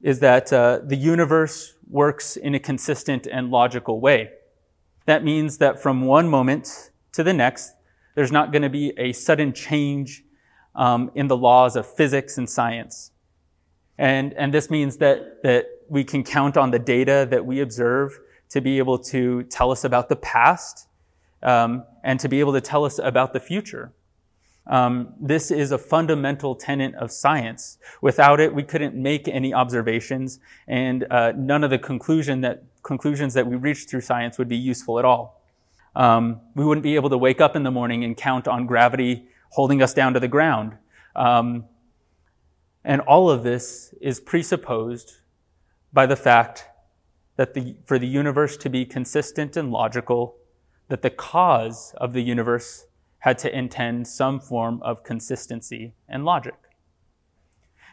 is 0.00 0.20
that 0.20 0.50
uh, 0.54 0.80
the 0.82 0.96
universe 0.96 1.74
works 1.86 2.38
in 2.38 2.54
a 2.54 2.58
consistent 2.58 3.26
and 3.26 3.50
logical 3.50 4.00
way. 4.00 4.30
That 5.08 5.24
means 5.24 5.56
that 5.56 5.80
from 5.80 6.02
one 6.02 6.28
moment 6.28 6.90
to 7.12 7.22
the 7.22 7.32
next, 7.32 7.72
there's 8.14 8.30
not 8.30 8.52
going 8.52 8.60
to 8.60 8.68
be 8.68 8.92
a 8.98 9.14
sudden 9.14 9.54
change 9.54 10.22
um, 10.74 11.10
in 11.14 11.28
the 11.28 11.36
laws 11.36 11.76
of 11.76 11.86
physics 11.86 12.36
and 12.36 12.46
science. 12.46 13.12
And, 13.96 14.34
and 14.34 14.52
this 14.52 14.68
means 14.68 14.98
that, 14.98 15.42
that 15.44 15.64
we 15.88 16.04
can 16.04 16.22
count 16.24 16.58
on 16.58 16.72
the 16.72 16.78
data 16.78 17.26
that 17.30 17.46
we 17.46 17.60
observe 17.60 18.20
to 18.50 18.60
be 18.60 18.76
able 18.76 18.98
to 18.98 19.44
tell 19.44 19.70
us 19.70 19.82
about 19.82 20.10
the 20.10 20.16
past 20.16 20.88
um, 21.42 21.84
and 22.04 22.20
to 22.20 22.28
be 22.28 22.40
able 22.40 22.52
to 22.52 22.60
tell 22.60 22.84
us 22.84 22.98
about 22.98 23.32
the 23.32 23.40
future. 23.40 23.94
Um, 24.66 25.14
this 25.18 25.50
is 25.50 25.72
a 25.72 25.78
fundamental 25.78 26.54
tenet 26.54 26.94
of 26.96 27.10
science. 27.10 27.78
Without 28.02 28.40
it, 28.40 28.54
we 28.54 28.62
couldn't 28.62 28.94
make 28.94 29.26
any 29.26 29.54
observations, 29.54 30.38
and 30.66 31.06
uh, 31.10 31.32
none 31.34 31.64
of 31.64 31.70
the 31.70 31.78
conclusion 31.78 32.42
that, 32.42 32.64
conclusions 32.88 33.34
that 33.34 33.46
we 33.46 33.54
reach 33.54 33.84
through 33.84 34.00
science 34.00 34.38
would 34.38 34.48
be 34.48 34.56
useful 34.56 34.98
at 34.98 35.04
all. 35.04 35.44
Um, 35.94 36.40
we 36.54 36.64
wouldn't 36.64 36.82
be 36.82 36.94
able 36.94 37.10
to 37.10 37.18
wake 37.18 37.40
up 37.40 37.54
in 37.54 37.62
the 37.62 37.70
morning 37.70 38.02
and 38.02 38.16
count 38.16 38.48
on 38.48 38.66
gravity 38.66 39.28
holding 39.50 39.82
us 39.82 39.92
down 39.92 40.14
to 40.14 40.20
the 40.20 40.28
ground. 40.28 40.78
Um, 41.14 41.66
and 42.84 43.02
all 43.02 43.28
of 43.30 43.42
this 43.42 43.94
is 44.00 44.20
presupposed 44.20 45.16
by 45.92 46.06
the 46.06 46.16
fact 46.16 46.64
that 47.36 47.52
the, 47.52 47.76
for 47.84 47.98
the 47.98 48.06
universe 48.06 48.56
to 48.56 48.70
be 48.70 48.86
consistent 48.86 49.56
and 49.56 49.70
logical, 49.70 50.36
that 50.88 51.02
the 51.02 51.10
cause 51.10 51.94
of 51.98 52.14
the 52.14 52.22
universe 52.22 52.86
had 53.18 53.36
to 53.38 53.58
intend 53.62 54.08
some 54.08 54.40
form 54.40 54.80
of 54.82 55.04
consistency 55.04 55.92
and 56.08 56.24
logic. 56.24 56.56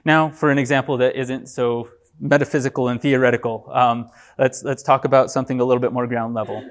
Now, 0.05 0.29
for 0.29 0.51
an 0.51 0.57
example 0.57 0.95
that 0.97 1.19
isn't 1.19 1.49
so 1.49 1.89
metaphysical 2.19 2.87
and 2.87 3.01
theoretical, 3.01 3.69
um, 3.71 4.09
let's, 4.37 4.63
let's 4.63 4.83
talk 4.83 5.05
about 5.05 5.31
something 5.31 5.59
a 5.59 5.65
little 5.65 5.81
bit 5.81 5.91
more 5.91 6.07
ground 6.07 6.33
level. 6.33 6.63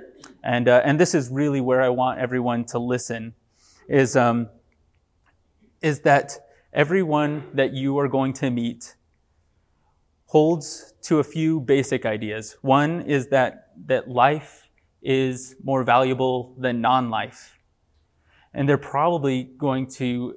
And, 0.43 0.69
uh, 0.69 0.83
and 0.85 0.99
this 0.99 1.15
is 1.15 1.31
really 1.31 1.61
where 1.61 1.83
I 1.83 1.89
want 1.89 2.19
everyone 2.19 2.65
to 2.67 2.79
listen, 2.79 3.35
is, 3.89 4.17
um, 4.17 4.49
is 5.83 6.01
that 6.01 6.39
everyone 6.73 7.45
that 7.55 7.73
you 7.73 7.99
are 7.99 8.09
going 8.09 8.33
to 8.35 8.51
meet 8.51 8.95
holds 10.27 10.95
to 11.03 11.19
a 11.19 11.25
few 11.25 11.61
basic 11.61 12.05
ideas. 12.07 12.57
One 12.63 13.03
is 13.03 13.29
that, 13.29 13.71
that 13.87 14.09
life 14.09 14.69
is 15.03 15.57
more 15.63 15.85
valuable 15.85 16.55
than 16.59 16.81
non-life 16.81 17.55
and 18.55 18.69
they're 18.69 18.79
probably 18.79 19.51
going 19.59 19.87
to 19.89 20.37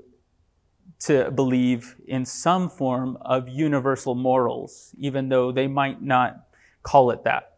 to 0.99 1.31
believe 1.31 1.95
in 2.07 2.25
some 2.25 2.69
form 2.69 3.17
of 3.21 3.47
universal 3.47 4.15
morals, 4.15 4.95
even 4.97 5.29
though 5.29 5.51
they 5.51 5.67
might 5.67 6.01
not 6.01 6.47
call 6.83 7.11
it 7.11 7.23
that. 7.23 7.57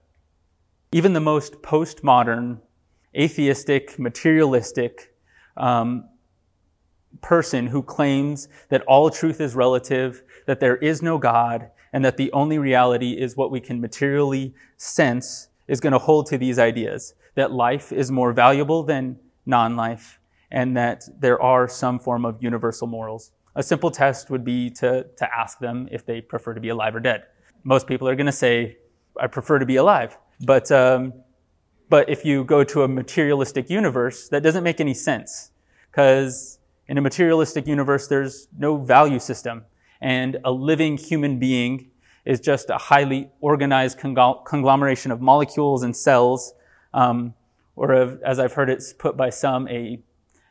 Even 0.91 1.13
the 1.13 1.19
most 1.19 1.61
postmodern, 1.61 2.59
atheistic, 3.15 3.97
materialistic 3.97 5.13
um, 5.55 6.05
person 7.21 7.67
who 7.67 7.81
claims 7.81 8.47
that 8.69 8.81
all 8.83 9.09
truth 9.09 9.39
is 9.39 9.55
relative, 9.55 10.23
that 10.45 10.59
there 10.59 10.77
is 10.77 11.01
no 11.01 11.17
God, 11.17 11.69
and 11.93 12.03
that 12.05 12.17
the 12.17 12.31
only 12.33 12.57
reality 12.57 13.11
is 13.13 13.35
what 13.35 13.51
we 13.51 13.59
can 13.59 13.81
materially 13.81 14.53
sense 14.77 15.49
is 15.67 15.79
going 15.79 15.93
to 15.93 15.99
hold 15.99 16.25
to 16.27 16.37
these 16.37 16.59
ideas 16.59 17.13
that 17.35 17.51
life 17.51 17.91
is 17.91 18.11
more 18.11 18.33
valuable 18.33 18.83
than 18.83 19.17
non 19.45 19.75
life, 19.75 20.18
and 20.51 20.75
that 20.77 21.03
there 21.19 21.41
are 21.41 21.67
some 21.67 21.99
form 21.99 22.25
of 22.25 22.41
universal 22.41 22.87
morals. 22.87 23.31
A 23.55 23.63
simple 23.63 23.91
test 23.91 24.29
would 24.29 24.43
be 24.43 24.69
to, 24.71 25.05
to 25.17 25.37
ask 25.37 25.59
them 25.59 25.87
if 25.91 26.05
they 26.05 26.21
prefer 26.21 26.53
to 26.53 26.61
be 26.61 26.69
alive 26.69 26.95
or 26.95 26.99
dead. 26.99 27.23
Most 27.63 27.87
people 27.87 28.07
are 28.07 28.15
going 28.15 28.25
to 28.25 28.31
say, 28.31 28.77
I 29.19 29.27
prefer 29.27 29.59
to 29.59 29.65
be 29.65 29.75
alive. 29.75 30.17
But, 30.39 30.71
um, 30.71 31.13
but 31.89 32.09
if 32.09 32.23
you 32.23 32.43
go 32.43 32.63
to 32.63 32.83
a 32.83 32.87
materialistic 32.87 33.69
universe, 33.69 34.29
that 34.29 34.43
doesn't 34.43 34.63
make 34.63 34.79
any 34.79 34.93
sense. 34.93 35.51
Because 35.91 36.59
in 36.87 36.97
a 36.97 37.01
materialistic 37.01 37.67
universe, 37.67 38.07
there's 38.07 38.47
no 38.57 38.77
value 38.77 39.19
system. 39.19 39.65
And 40.01 40.37
a 40.45 40.51
living 40.51 40.97
human 40.97 41.39
being 41.39 41.91
is 42.25 42.39
just 42.39 42.69
a 42.69 42.77
highly 42.77 43.29
organized 43.41 43.97
conglomeration 43.97 45.11
of 45.11 45.19
molecules 45.19 45.83
and 45.83 45.95
cells, 45.95 46.53
um, 46.93 47.33
or 47.75 47.93
as 48.25 48.39
I've 48.39 48.53
heard 48.53 48.69
it 48.69 48.83
put 48.97 49.17
by 49.17 49.29
some, 49.29 49.67
a 49.67 50.01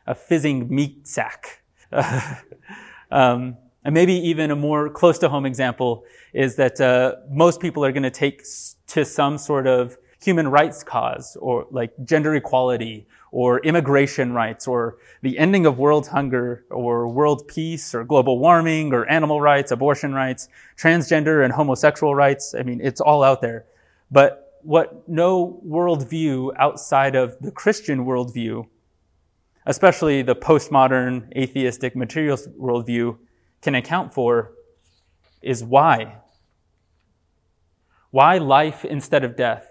a 0.09 0.15
fizzing 0.15 0.67
meat 0.73 1.07
sack. 1.07 1.61
um, 3.11 3.55
and 3.85 3.93
maybe 3.93 4.13
even 4.13 4.51
a 4.51 4.55
more 4.55 4.89
close 4.89 5.19
to 5.19 5.29
home 5.29 5.45
example 5.45 6.03
is 6.33 6.55
that 6.55 6.81
uh, 6.81 7.15
most 7.29 7.61
people 7.61 7.85
are 7.85 7.91
going 7.91 8.03
to 8.03 8.11
take 8.11 8.43
to 8.87 9.05
some 9.05 9.37
sort 9.37 9.67
of 9.67 9.97
human 10.21 10.49
rights 10.49 10.83
cause 10.83 11.37
or 11.39 11.65
like 11.71 11.93
gender 12.03 12.35
equality 12.35 13.07
or 13.31 13.59
immigration 13.59 14.33
rights 14.33 14.67
or 14.67 14.97
the 15.21 15.37
ending 15.37 15.65
of 15.65 15.77
world 15.77 16.07
hunger 16.07 16.65
or 16.71 17.07
world 17.07 17.47
peace 17.47 17.93
or 17.93 18.03
global 18.03 18.39
warming 18.39 18.91
or 18.91 19.05
animal 19.05 19.39
rights, 19.39 19.71
abortion 19.71 20.13
rights, 20.13 20.49
transgender 20.75 21.45
and 21.45 21.53
homosexual 21.53 22.15
rights. 22.15 22.55
I 22.57 22.63
mean, 22.63 22.81
it's 22.83 22.99
all 22.99 23.23
out 23.23 23.41
there. 23.41 23.65
But 24.11 24.59
what 24.63 25.07
no 25.07 25.61
worldview 25.65 26.53
outside 26.57 27.15
of 27.15 27.37
the 27.39 27.51
Christian 27.51 28.05
worldview 28.05 28.65
especially 29.69 30.23
the 30.23 30.35
postmodern 30.35 31.31
atheistic 31.37 31.95
materialist 31.95 32.49
worldview, 32.59 33.15
can 33.61 33.75
account 33.75 34.11
for 34.11 34.51
is 35.43 35.63
why. 35.63 36.15
Why 38.09 38.39
life 38.39 38.83
instead 38.83 39.23
of 39.23 39.35
death? 39.35 39.67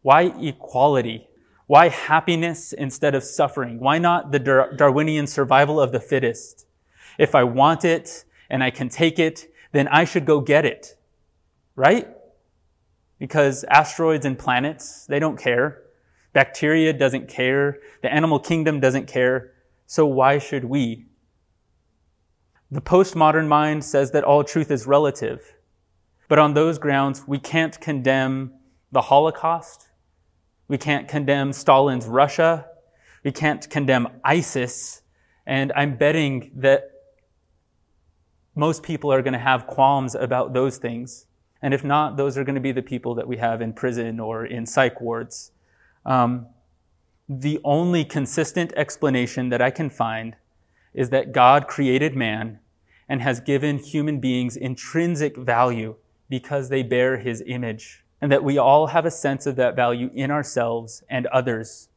Why 0.00 0.32
equality? 0.40 1.28
Why 1.66 1.90
happiness 1.90 2.72
instead 2.72 3.14
of 3.14 3.22
suffering? 3.22 3.78
Why 3.78 3.98
not 3.98 4.32
the 4.32 4.38
Darwinian 4.74 5.26
survival 5.26 5.78
of 5.78 5.92
the 5.92 6.00
fittest? 6.00 6.64
If 7.18 7.34
I 7.34 7.44
want 7.44 7.84
it 7.84 8.24
and 8.48 8.64
I 8.64 8.70
can 8.70 8.88
take 8.88 9.18
it, 9.18 9.52
then 9.72 9.86
I 9.88 10.04
should 10.04 10.24
go 10.24 10.40
get 10.40 10.64
it. 10.64 10.96
Right? 11.76 12.08
Because 13.18 13.64
asteroids 13.64 14.24
and 14.24 14.38
planets, 14.38 15.04
they 15.04 15.18
don't 15.18 15.38
care. 15.38 15.82
Bacteria 16.32 16.92
doesn't 16.92 17.28
care. 17.28 17.78
The 18.02 18.12
animal 18.12 18.38
kingdom 18.38 18.80
doesn't 18.80 19.06
care. 19.06 19.52
So 19.86 20.06
why 20.06 20.38
should 20.38 20.64
we? 20.64 21.06
The 22.70 22.80
postmodern 22.80 23.48
mind 23.48 23.84
says 23.84 24.12
that 24.12 24.22
all 24.22 24.44
truth 24.44 24.70
is 24.70 24.86
relative. 24.86 25.56
But 26.28 26.38
on 26.38 26.54
those 26.54 26.78
grounds, 26.78 27.24
we 27.26 27.38
can't 27.38 27.80
condemn 27.80 28.52
the 28.92 29.02
Holocaust. 29.02 29.88
We 30.68 30.78
can't 30.78 31.08
condemn 31.08 31.52
Stalin's 31.52 32.06
Russia. 32.06 32.66
We 33.24 33.32
can't 33.32 33.68
condemn 33.68 34.06
ISIS. 34.22 35.02
And 35.44 35.72
I'm 35.74 35.96
betting 35.96 36.52
that 36.54 36.90
most 38.54 38.84
people 38.84 39.12
are 39.12 39.22
going 39.22 39.32
to 39.32 39.38
have 39.40 39.66
qualms 39.66 40.14
about 40.14 40.52
those 40.52 40.78
things. 40.78 41.26
And 41.60 41.74
if 41.74 41.82
not, 41.82 42.16
those 42.16 42.38
are 42.38 42.44
going 42.44 42.54
to 42.54 42.60
be 42.60 42.72
the 42.72 42.82
people 42.82 43.16
that 43.16 43.26
we 43.26 43.38
have 43.38 43.60
in 43.60 43.72
prison 43.72 44.20
or 44.20 44.46
in 44.46 44.66
psych 44.66 45.00
wards. 45.00 45.50
Um, 46.04 46.46
the 47.28 47.60
only 47.62 48.04
consistent 48.04 48.72
explanation 48.76 49.50
that 49.50 49.62
I 49.62 49.70
can 49.70 49.90
find 49.90 50.36
is 50.92 51.10
that 51.10 51.32
God 51.32 51.68
created 51.68 52.16
man 52.16 52.58
and 53.08 53.22
has 53.22 53.40
given 53.40 53.78
human 53.78 54.20
beings 54.20 54.56
intrinsic 54.56 55.36
value 55.36 55.96
because 56.28 56.68
they 56.68 56.82
bear 56.82 57.18
his 57.18 57.42
image, 57.46 58.04
and 58.20 58.30
that 58.30 58.44
we 58.44 58.56
all 58.56 58.88
have 58.88 59.04
a 59.04 59.10
sense 59.10 59.46
of 59.46 59.56
that 59.56 59.74
value 59.74 60.10
in 60.14 60.30
ourselves 60.30 61.02
and 61.10 61.26
others. 61.26 61.88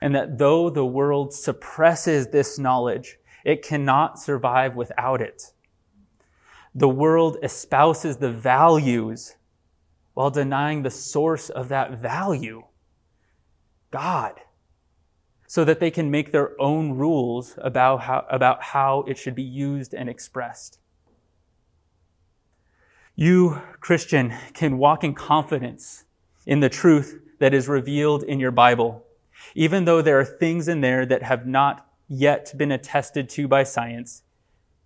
And 0.00 0.14
that 0.14 0.38
though 0.38 0.70
the 0.70 0.84
world 0.84 1.32
suppresses 1.32 2.28
this 2.28 2.58
knowledge, 2.58 3.18
it 3.44 3.62
cannot 3.62 4.18
survive 4.18 4.74
without 4.74 5.20
it. 5.20 5.52
The 6.74 6.88
world 6.88 7.36
espouses 7.42 8.16
the 8.16 8.32
values 8.32 9.36
while 10.14 10.30
denying 10.30 10.82
the 10.82 10.90
source 10.90 11.50
of 11.50 11.68
that 11.68 11.92
value. 11.98 12.64
God 13.94 14.40
so 15.46 15.64
that 15.64 15.78
they 15.78 15.92
can 15.92 16.10
make 16.10 16.32
their 16.32 16.60
own 16.60 16.94
rules 16.94 17.54
about 17.58 18.00
how, 18.00 18.26
about 18.28 18.60
how 18.60 19.04
it 19.06 19.16
should 19.16 19.36
be 19.36 19.44
used 19.44 19.94
and 19.94 20.08
expressed. 20.08 20.80
You, 23.14 23.62
Christian, 23.78 24.34
can 24.52 24.78
walk 24.78 25.04
in 25.04 25.14
confidence 25.14 26.06
in 26.44 26.58
the 26.58 26.68
truth 26.68 27.20
that 27.38 27.54
is 27.54 27.68
revealed 27.68 28.24
in 28.24 28.40
your 28.40 28.50
Bible, 28.50 29.04
even 29.54 29.84
though 29.84 30.02
there 30.02 30.18
are 30.18 30.24
things 30.24 30.66
in 30.66 30.80
there 30.80 31.06
that 31.06 31.22
have 31.22 31.46
not 31.46 31.86
yet 32.08 32.52
been 32.56 32.72
attested 32.72 33.28
to 33.28 33.46
by 33.46 33.62
science. 33.62 34.24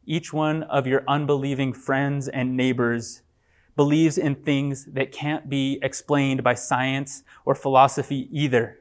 Each 0.05 0.35
one 0.35 0.65
of 0.65 0.87
your 0.87 1.03
unbelieving 1.09 1.73
friends 1.73 2.29
and 2.29 2.59
neighbors 2.59 3.23
believes 3.75 4.19
in 4.19 4.35
things 4.35 4.85
that 4.85 5.13
can't 5.13 5.49
be 5.49 5.79
explained 5.81 6.45
by 6.45 6.53
science 6.53 7.23
or 7.47 7.55
philosophy 7.55 8.29
either. 8.31 8.79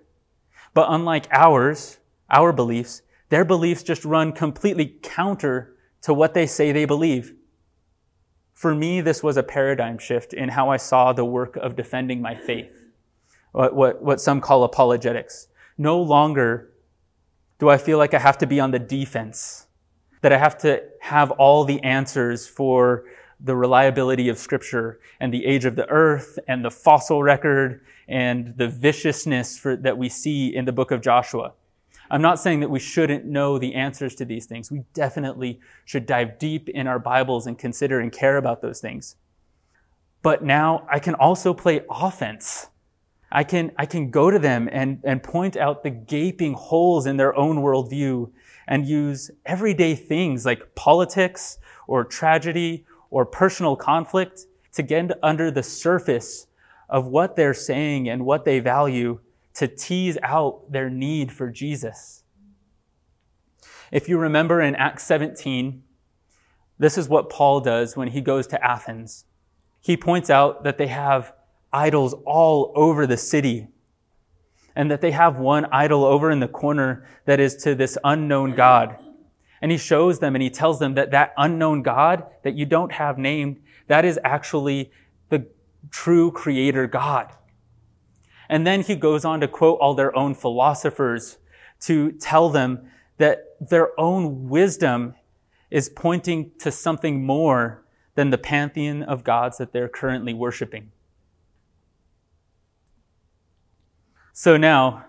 But 0.77 0.93
unlike 0.93 1.27
ours, 1.31 1.97
our 2.29 2.53
beliefs, 2.53 3.01
their 3.29 3.43
beliefs 3.43 3.81
just 3.81 4.05
run 4.05 4.31
completely 4.31 4.85
counter 5.01 5.75
to 6.03 6.13
what 6.13 6.35
they 6.35 6.45
say 6.45 6.71
they 6.71 6.85
believe. 6.85 7.33
For 8.53 8.75
me, 8.75 9.01
this 9.01 9.23
was 9.23 9.37
a 9.37 9.41
paradigm 9.41 9.97
shift 9.97 10.33
in 10.33 10.49
how 10.49 10.69
I 10.69 10.77
saw 10.77 11.13
the 11.13 11.25
work 11.25 11.55
of 11.55 11.75
defending 11.75 12.21
my 12.21 12.35
faith, 12.35 12.85
what, 13.53 13.73
what, 13.73 14.03
what 14.03 14.21
some 14.21 14.39
call 14.39 14.63
apologetics. 14.63 15.47
No 15.79 15.99
longer 15.99 16.71
do 17.57 17.69
I 17.69 17.79
feel 17.79 17.97
like 17.97 18.13
I 18.13 18.19
have 18.19 18.37
to 18.37 18.45
be 18.45 18.59
on 18.59 18.69
the 18.69 18.77
defense, 18.77 19.65
that 20.21 20.31
I 20.31 20.37
have 20.37 20.59
to 20.59 20.83
have 21.01 21.31
all 21.31 21.63
the 21.63 21.81
answers 21.81 22.45
for 22.45 23.05
the 23.39 23.55
reliability 23.55 24.29
of 24.29 24.37
Scripture 24.37 24.99
and 25.19 25.33
the 25.33 25.45
age 25.45 25.65
of 25.65 25.75
the 25.75 25.87
earth 25.89 26.39
and 26.47 26.65
the 26.65 26.71
fossil 26.71 27.21
record 27.21 27.81
and 28.07 28.57
the 28.57 28.67
viciousness 28.67 29.57
for, 29.57 29.75
that 29.75 29.97
we 29.97 30.09
see 30.09 30.55
in 30.55 30.65
the 30.65 30.71
book 30.71 30.91
of 30.91 31.01
Joshua. 31.01 31.53
I'm 32.09 32.21
not 32.21 32.39
saying 32.39 32.61
that 32.61 32.69
we 32.69 32.79
shouldn't 32.79 33.25
know 33.25 33.57
the 33.57 33.75
answers 33.75 34.15
to 34.15 34.25
these 34.25 34.45
things. 34.45 34.71
We 34.71 34.83
definitely 34.93 35.59
should 35.85 36.05
dive 36.05 36.39
deep 36.39 36.69
in 36.69 36.87
our 36.87 36.99
Bibles 36.99 37.47
and 37.47 37.59
consider 37.59 37.99
and 37.99 38.11
care 38.11 38.37
about 38.37 38.61
those 38.61 38.79
things. 38.79 39.17
But 40.21 40.43
now 40.43 40.87
I 40.89 40.99
can 40.99 41.15
also 41.15 41.53
play 41.53 41.81
offense. 41.89 42.67
I 43.29 43.43
can, 43.43 43.71
I 43.77 43.85
can 43.85 44.09
go 44.09 44.31
to 44.31 44.39
them 44.39 44.69
and, 44.71 45.01
and 45.03 45.21
point 45.21 45.57
out 45.57 45.83
the 45.83 45.89
gaping 45.89 46.53
holes 46.53 47.05
in 47.05 47.17
their 47.17 47.35
own 47.35 47.57
worldview 47.57 48.31
and 48.67 48.87
use 48.87 49.29
everyday 49.45 49.95
things 49.95 50.45
like 50.45 50.75
politics 50.75 51.57
or 51.87 52.05
tragedy 52.05 52.85
or 53.09 53.25
personal 53.25 53.75
conflict 53.75 54.41
to 54.73 54.83
get 54.83 55.11
under 55.23 55.49
the 55.49 55.63
surface 55.63 56.47
of 56.89 57.07
what 57.07 57.35
they're 57.35 57.53
saying 57.53 58.07
and 58.07 58.25
what 58.25 58.45
they 58.45 58.59
value 58.59 59.19
to 59.53 59.67
tease 59.67 60.17
out 60.23 60.71
their 60.71 60.89
need 60.89 61.31
for 61.31 61.49
Jesus. 61.49 62.23
If 63.91 64.07
you 64.07 64.17
remember 64.17 64.61
in 64.61 64.75
Acts 64.75 65.03
17, 65.05 65.83
this 66.77 66.97
is 66.97 67.09
what 67.09 67.29
Paul 67.29 67.61
does 67.61 67.97
when 67.97 68.09
he 68.09 68.21
goes 68.21 68.47
to 68.47 68.63
Athens. 68.63 69.25
He 69.81 69.97
points 69.97 70.29
out 70.29 70.63
that 70.63 70.77
they 70.77 70.87
have 70.87 71.33
idols 71.73 72.13
all 72.25 72.71
over 72.75 73.07
the 73.07 73.17
city 73.17 73.67
and 74.75 74.91
that 74.91 75.01
they 75.01 75.11
have 75.11 75.39
one 75.39 75.65
idol 75.71 76.05
over 76.05 76.29
in 76.29 76.39
the 76.39 76.47
corner 76.47 77.07
that 77.25 77.39
is 77.39 77.55
to 77.55 77.73
this 77.73 77.97
unknown 78.03 78.53
God. 78.53 78.97
And 79.61 79.71
he 79.71 79.77
shows 79.77 80.19
them 80.19 80.35
and 80.35 80.41
he 80.41 80.49
tells 80.49 80.79
them 80.79 80.93
that 80.95 81.11
that 81.11 81.33
unknown 81.37 81.81
God 81.81 82.25
that 82.43 82.55
you 82.55 82.65
don't 82.65 82.91
have 82.91 83.17
named, 83.17 83.61
that 83.87 84.05
is 84.05 84.19
actually 84.23 84.91
the 85.29 85.47
true 85.89 86.31
creator 86.31 86.87
God. 86.87 87.33
And 88.49 88.65
then 88.65 88.81
he 88.81 88.95
goes 88.95 89.25
on 89.25 89.41
to 89.41 89.47
quote 89.47 89.79
all 89.79 89.93
their 89.93 90.15
own 90.15 90.33
philosophers 90.33 91.37
to 91.81 92.11
tell 92.13 92.49
them 92.49 92.89
that 93.17 93.57
their 93.59 93.99
own 93.99 94.47
wisdom 94.49 95.15
is 95.69 95.89
pointing 95.89 96.51
to 96.59 96.71
something 96.71 97.25
more 97.25 97.83
than 98.15 98.29
the 98.29 98.37
pantheon 98.37 99.03
of 99.03 99.23
gods 99.23 99.57
that 99.57 99.73
they're 99.73 99.89
currently 99.89 100.33
worshiping. 100.33 100.91
So 104.33 104.55
now, 104.55 105.05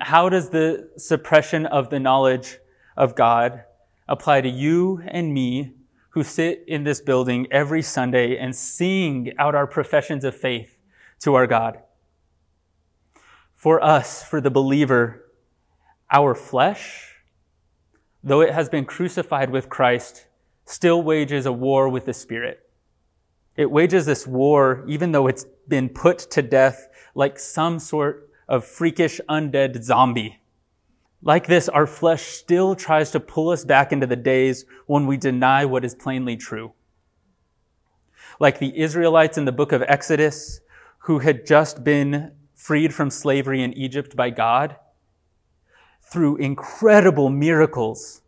how 0.00 0.28
does 0.28 0.50
the 0.50 0.90
suppression 0.96 1.66
of 1.66 1.90
the 1.90 2.00
knowledge 2.00 2.58
of 2.96 3.14
God 3.14 3.64
apply 4.08 4.40
to 4.40 4.48
you 4.48 5.02
and 5.06 5.32
me 5.32 5.72
who 6.10 6.22
sit 6.22 6.64
in 6.66 6.84
this 6.84 7.00
building 7.00 7.46
every 7.50 7.82
Sunday 7.82 8.36
and 8.36 8.54
sing 8.54 9.32
out 9.38 9.54
our 9.54 9.66
professions 9.66 10.24
of 10.24 10.36
faith 10.36 10.78
to 11.20 11.34
our 11.34 11.46
God? 11.46 11.78
For 13.54 13.82
us, 13.82 14.24
for 14.24 14.40
the 14.40 14.50
believer, 14.50 15.24
our 16.10 16.34
flesh, 16.34 17.14
though 18.22 18.40
it 18.40 18.52
has 18.52 18.68
been 18.68 18.84
crucified 18.84 19.50
with 19.50 19.68
Christ, 19.68 20.26
still 20.64 21.02
wages 21.02 21.46
a 21.46 21.52
war 21.52 21.88
with 21.88 22.04
the 22.04 22.12
Spirit. 22.12 22.60
It 23.56 23.70
wages 23.70 24.06
this 24.06 24.26
war 24.26 24.84
even 24.88 25.12
though 25.12 25.26
it's 25.26 25.46
been 25.68 25.88
put 25.88 26.18
to 26.30 26.42
death 26.42 26.88
like 27.14 27.38
some 27.38 27.78
sort 27.78 28.30
of 28.48 28.64
freakish 28.64 29.20
undead 29.28 29.82
zombie. 29.82 30.41
Like 31.22 31.46
this, 31.46 31.68
our 31.68 31.86
flesh 31.86 32.22
still 32.22 32.74
tries 32.74 33.12
to 33.12 33.20
pull 33.20 33.50
us 33.50 33.64
back 33.64 33.92
into 33.92 34.06
the 34.06 34.16
days 34.16 34.64
when 34.86 35.06
we 35.06 35.16
deny 35.16 35.64
what 35.64 35.84
is 35.84 35.94
plainly 35.94 36.36
true. 36.36 36.72
Like 38.40 38.58
the 38.58 38.76
Israelites 38.76 39.38
in 39.38 39.44
the 39.44 39.52
book 39.52 39.70
of 39.70 39.82
Exodus, 39.86 40.60
who 41.04 41.20
had 41.20 41.46
just 41.46 41.84
been 41.84 42.32
freed 42.54 42.92
from 42.92 43.08
slavery 43.10 43.62
in 43.62 43.72
Egypt 43.74 44.16
by 44.16 44.30
God 44.30 44.76
through 46.02 46.36
incredible 46.38 47.30
miracles. 47.30 48.22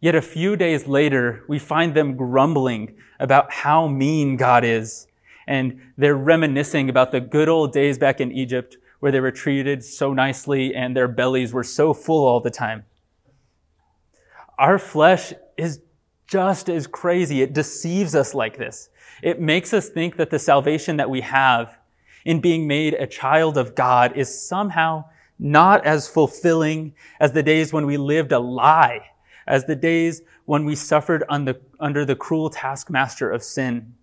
Yet 0.00 0.14
a 0.14 0.22
few 0.22 0.56
days 0.56 0.86
later, 0.86 1.44
we 1.48 1.58
find 1.58 1.94
them 1.94 2.16
grumbling 2.16 2.96
about 3.20 3.52
how 3.52 3.88
mean 3.88 4.36
God 4.36 4.64
is. 4.64 5.06
And 5.46 5.80
they're 5.96 6.16
reminiscing 6.16 6.88
about 6.88 7.12
the 7.12 7.20
good 7.20 7.48
old 7.48 7.72
days 7.72 7.98
back 7.98 8.20
in 8.20 8.32
Egypt 8.32 8.78
where 9.00 9.12
they 9.12 9.20
were 9.20 9.30
treated 9.30 9.84
so 9.84 10.12
nicely 10.12 10.74
and 10.74 10.96
their 10.96 11.08
bellies 11.08 11.52
were 11.52 11.64
so 11.64 11.92
full 11.92 12.26
all 12.26 12.40
the 12.40 12.50
time. 12.50 12.84
Our 14.58 14.78
flesh 14.78 15.32
is 15.56 15.80
just 16.26 16.68
as 16.68 16.86
crazy. 16.86 17.42
It 17.42 17.52
deceives 17.52 18.14
us 18.14 18.34
like 18.34 18.56
this. 18.56 18.88
It 19.22 19.40
makes 19.40 19.72
us 19.72 19.88
think 19.88 20.16
that 20.16 20.30
the 20.30 20.38
salvation 20.38 20.96
that 20.96 21.10
we 21.10 21.20
have 21.20 21.78
in 22.24 22.40
being 22.40 22.66
made 22.66 22.94
a 22.94 23.06
child 23.06 23.56
of 23.56 23.74
God 23.74 24.16
is 24.16 24.46
somehow 24.46 25.04
not 25.38 25.84
as 25.86 26.08
fulfilling 26.08 26.94
as 27.20 27.32
the 27.32 27.42
days 27.42 27.72
when 27.72 27.86
we 27.86 27.96
lived 27.96 28.32
a 28.32 28.38
lie, 28.38 29.10
as 29.46 29.66
the 29.66 29.76
days 29.76 30.22
when 30.46 30.64
we 30.64 30.74
suffered 30.74 31.22
under 31.28 32.04
the 32.04 32.16
cruel 32.16 32.50
taskmaster 32.50 33.30
of 33.30 33.42
sin. 33.42 33.94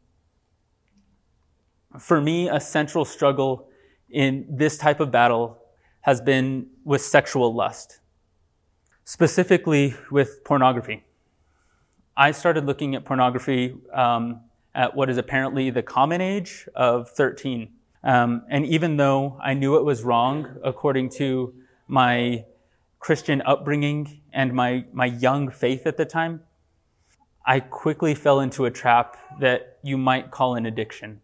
For 2.00 2.22
me, 2.22 2.48
a 2.50 2.60
central 2.60 3.06
struggle 3.06 3.68
in 4.14 4.46
this 4.48 4.78
type 4.78 5.00
of 5.00 5.12
battle 5.12 5.60
has 6.02 6.22
been 6.22 6.68
with 6.86 7.02
sexual 7.02 7.54
lust, 7.54 8.00
specifically 9.04 9.96
with 10.12 10.44
pornography. 10.46 11.04
I 12.16 12.32
started 12.32 12.66
looking 12.66 12.94
at 12.94 13.06
pornography 13.06 13.76
um, 13.92 14.42
at 14.76 14.96
what 14.96 15.10
is 15.10 15.18
apparently 15.18 15.72
the 15.72 15.82
common 15.82 16.22
age 16.22 16.70
of 16.76 17.10
13. 17.10 17.74
Um, 18.04 18.44
and 18.50 18.66
even 18.68 18.98
though 18.98 19.40
I 19.42 19.56
knew 19.56 19.78
it 19.78 19.84
was 19.84 20.04
wrong 20.04 20.58
according 20.64 21.10
to 21.12 21.54
my 21.88 22.46
Christian 23.00 23.42
upbringing 23.46 24.22
and 24.32 24.54
my, 24.54 24.86
my 24.94 25.06
young 25.06 25.50
faith 25.50 25.88
at 25.88 25.98
the 25.98 26.06
time, 26.06 26.42
I 27.46 27.62
quickly 27.62 28.14
fell 28.14 28.40
into 28.40 28.66
a 28.66 28.72
trap 28.72 29.18
that 29.40 29.80
you 29.82 29.98
might 29.98 30.30
call 30.30 30.56
an 30.56 30.66
addiction. 30.66 31.22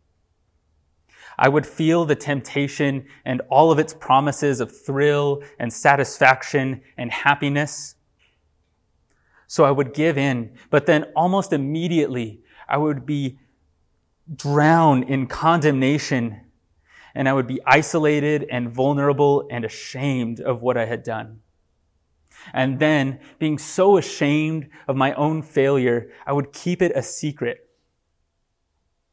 I 1.41 1.47
would 1.47 1.65
feel 1.65 2.03
the 2.03 2.17
temptation 2.17 3.05
and 3.23 3.41
all 3.49 3.71
of 3.71 3.79
its 3.79 3.93
promises 3.93 4.59
of 4.59 4.77
thrill 4.77 5.41
and 5.57 5.71
satisfaction 5.71 6.81
and 6.97 7.09
happiness. 7.09 7.95
So 9.47 9.63
I 9.63 9.71
would 9.71 9.93
give 9.93 10.17
in, 10.17 10.51
but 10.69 10.85
then 10.85 11.05
almost 11.15 11.53
immediately 11.53 12.41
I 12.67 12.77
would 12.77 13.05
be 13.05 13.39
drowned 14.35 15.05
in 15.05 15.27
condemnation 15.27 16.41
and 17.15 17.29
I 17.29 17.33
would 17.33 17.47
be 17.47 17.61
isolated 17.65 18.45
and 18.51 18.69
vulnerable 18.69 19.47
and 19.49 19.63
ashamed 19.63 20.41
of 20.41 20.61
what 20.61 20.75
I 20.75 20.85
had 20.85 21.03
done. 21.03 21.39
And 22.53 22.79
then, 22.79 23.19
being 23.37 23.57
so 23.57 23.97
ashamed 23.97 24.69
of 24.87 24.95
my 24.95 25.13
own 25.13 25.41
failure, 25.41 26.11
I 26.27 26.33
would 26.33 26.53
keep 26.53 26.81
it 26.81 26.91
a 26.95 27.01
secret. 27.01 27.69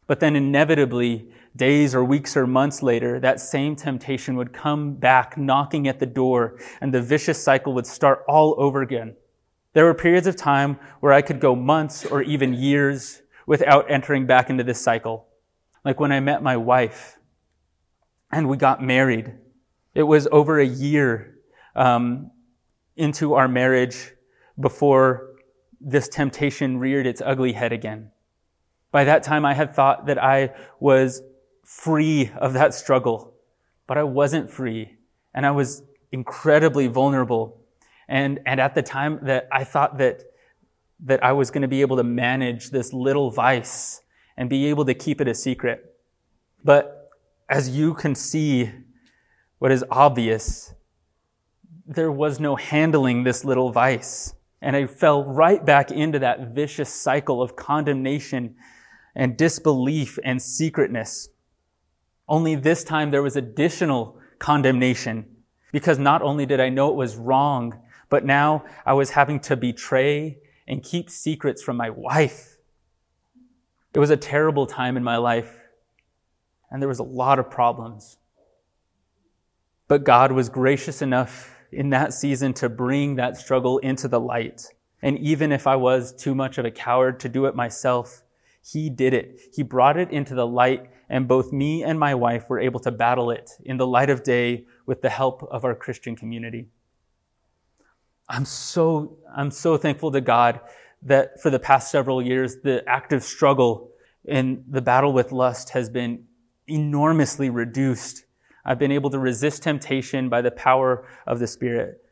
But 0.07 0.21
then 0.21 0.37
inevitably, 0.37 1.31
days 1.57 1.95
or 1.95 2.05
weeks 2.05 2.37
or 2.37 2.47
months 2.47 2.83
later, 2.83 3.19
that 3.21 3.41
same 3.41 3.77
temptation 3.77 4.37
would 4.37 4.53
come 4.53 4.95
back 4.95 5.37
knocking 5.37 5.89
at 5.89 5.99
the 5.99 6.07
door 6.07 6.59
and 6.81 6.93
the 6.93 7.03
vicious 7.03 7.43
cycle 7.43 7.73
would 7.75 7.87
start 7.87 8.25
all 8.29 8.55
over 8.59 8.83
again. 8.83 9.17
There 9.73 9.85
were 9.85 9.95
periods 9.95 10.27
of 10.27 10.37
time 10.37 10.79
where 11.01 11.13
I 11.13 11.23
could 11.23 11.41
go 11.41 11.55
months 11.55 12.05
or 12.05 12.23
even 12.23 12.55
years 12.55 13.23
without 13.47 13.91
entering 13.91 14.27
back 14.27 14.51
into 14.51 14.65
this 14.65 14.81
cycle. 14.81 15.27
Like 15.85 16.01
when 16.01 16.13
I 16.13 16.21
met 16.21 16.43
my 16.43 16.57
wife 16.57 17.19
and 18.31 18.49
we 18.49 18.57
got 18.57 18.83
married. 18.83 19.33
It 19.95 20.03
was 20.03 20.29
over 20.31 20.59
a 20.59 20.67
year 20.67 21.39
um, 21.75 22.31
into 22.97 23.35
our 23.35 23.49
marriage 23.49 24.13
before 24.59 25.37
this 25.81 26.09
temptation 26.09 26.79
reared 26.79 27.07
its 27.07 27.23
ugly 27.25 27.53
head 27.53 27.73
again. 27.73 28.11
By 28.91 29.05
that 29.05 29.23
time, 29.23 29.45
I 29.45 29.55
had 29.55 29.75
thought 29.75 30.07
that 30.07 30.23
I 30.23 30.55
was 30.81 31.23
free 31.67 32.31
of 32.39 32.53
that 32.53 32.73
struggle, 32.73 33.35
but 33.87 33.99
I 33.99 34.05
wasn't 34.05 34.51
free. 34.51 34.97
And 35.35 35.45
I 35.45 35.51
was 35.51 35.83
incredibly 36.13 36.87
vulnerable. 36.87 37.61
And, 38.09 38.39
and 38.47 38.61
at 38.61 38.75
the 38.75 38.83
time 38.83 39.19
that 39.23 39.49
I 39.53 39.65
thought 39.65 39.99
that, 39.99 40.23
that 41.01 41.23
I 41.23 41.33
was 41.33 41.51
going 41.51 41.63
to 41.63 41.69
be 41.69 41.81
able 41.81 41.97
to 41.97 42.05
manage 42.05 42.71
this 42.71 42.93
little 42.93 43.31
vice 43.31 44.01
and 44.37 44.49
be 44.49 44.67
able 44.67 44.85
to 44.85 44.95
keep 44.95 45.21
it 45.21 45.29
a 45.29 45.35
secret. 45.35 45.97
But 46.65 47.11
as 47.49 47.77
you 47.77 47.95
can 47.95 48.15
see, 48.15 48.71
what 49.59 49.73
is 49.73 49.85
obvious, 49.91 50.73
there 51.85 52.13
was 52.13 52.39
no 52.39 52.55
handling 52.57 53.25
this 53.25 53.45
little 53.45 53.73
vice. 53.73 54.35
And 54.63 54.77
I 54.77 54.87
fell 54.87 55.25
right 55.25 55.65
back 55.65 55.91
into 55.91 56.21
that 56.21 56.55
vicious 56.55 56.93
cycle 56.93 57.43
of 57.43 57.57
condemnation 57.57 58.55
and 59.15 59.37
disbelief 59.37 60.19
and 60.25 60.41
secretness. 60.41 61.29
Only 62.29 62.55
this 62.55 62.83
time 62.85 63.11
there 63.11 63.23
was 63.23 63.37
additional 63.37 64.19
condemnation 64.39 65.27
because 65.73 65.99
not 65.99 66.23
only 66.23 66.47
did 66.47 66.61
I 66.61 66.69
know 66.69 66.91
it 66.91 66.97
was 66.97 67.17
wrong, 67.17 67.81
but 68.09 68.25
now 68.25 68.65
I 68.85 68.95
was 68.95 69.11
having 69.11 69.41
to 69.41 69.57
betray 69.57 70.39
and 70.67 70.83
keep 70.83 71.11
secrets 71.11 71.63
from 71.63 71.77
my 71.77 71.91
wife. 71.91 72.57
It 73.95 73.99
was 73.99 74.11
a 74.11 74.17
terrible 74.17 74.67
time 74.67 74.97
in 74.97 75.05
my 75.05 75.17
life, 75.17 75.59
and 76.71 76.83
there 76.83 76.89
was 76.89 76.99
a 76.99 77.05
lot 77.05 77.39
of 77.39 77.51
problems. 77.51 78.19
But 79.89 80.05
God 80.05 80.33
was 80.33 80.49
gracious 80.49 81.01
enough 81.01 81.55
in 81.73 81.91
that 81.91 82.13
season 82.13 82.53
to 82.55 82.69
bring 82.69 83.17
that 83.17 83.37
struggle 83.37 83.79
into 83.79 84.09
the 84.09 84.21
light. 84.21 84.63
And 85.03 85.19
even 85.19 85.53
if 85.53 85.67
I 85.67 85.77
was 85.77 86.13
too 86.13 86.35
much 86.35 86.59
of 86.59 86.65
a 86.65 86.71
coward 86.71 87.21
to 87.21 87.29
do 87.29 87.47
it 87.47 87.55
myself, 87.55 88.23
He 88.73 88.91
did 88.91 89.15
it. 89.15 89.41
He 89.55 89.63
brought 89.63 89.97
it 89.97 90.11
into 90.11 90.35
the 90.35 90.47
light, 90.47 90.91
and 91.09 91.29
both 91.29 91.53
me 91.53 91.85
and 91.85 92.01
my 92.01 92.15
wife 92.15 92.49
were 92.49 92.59
able 92.59 92.81
to 92.81 92.91
battle 92.91 93.31
it 93.31 93.53
in 93.65 93.77
the 93.77 93.87
light 93.87 94.11
of 94.11 94.25
day 94.25 94.67
with 94.87 95.03
the 95.03 95.09
help 95.09 95.47
of 95.51 95.65
our 95.65 95.75
Christian 95.75 96.17
community. 96.17 96.67
I'm 98.29 98.45
so, 98.45 99.19
I'm 99.37 99.53
so 99.53 99.77
thankful 99.77 100.11
to 100.11 100.21
God 100.21 100.61
that 101.03 101.41
for 101.41 101.51
the 101.51 101.61
past 101.61 101.93
several 101.93 102.21
years, 102.21 102.57
the 102.65 102.83
active 102.89 103.23
struggle 103.23 103.93
in 104.25 104.65
the 104.69 104.83
battle 104.83 105.13
with 105.13 105.31
lust 105.31 105.71
has 105.71 105.89
been 105.89 106.25
enormously 106.67 107.51
reduced. 107.51 108.25
I've 108.65 108.81
been 108.81 108.91
able 108.91 109.11
to 109.11 109.19
resist 109.21 109.63
temptation 109.63 110.29
by 110.29 110.43
the 110.43 110.51
power 110.51 111.07
of 111.25 111.39
the 111.39 111.47
Spirit. 111.47 112.03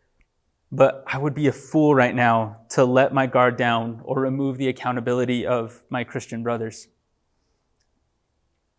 But 0.75 1.05
I 1.07 1.19
would 1.19 1.35
be 1.35 1.47
a 1.47 1.53
fool 1.53 1.95
right 1.95 2.15
now 2.15 2.57
to 2.71 2.85
let 2.85 3.15
my 3.15 3.27
guard 3.27 3.57
down 3.57 4.01
or 4.03 4.19
remove 4.19 4.59
the 4.59 4.67
accountability 4.67 5.47
of 5.47 5.85
my 5.89 6.03
Christian 6.03 6.43
brothers. 6.43 6.89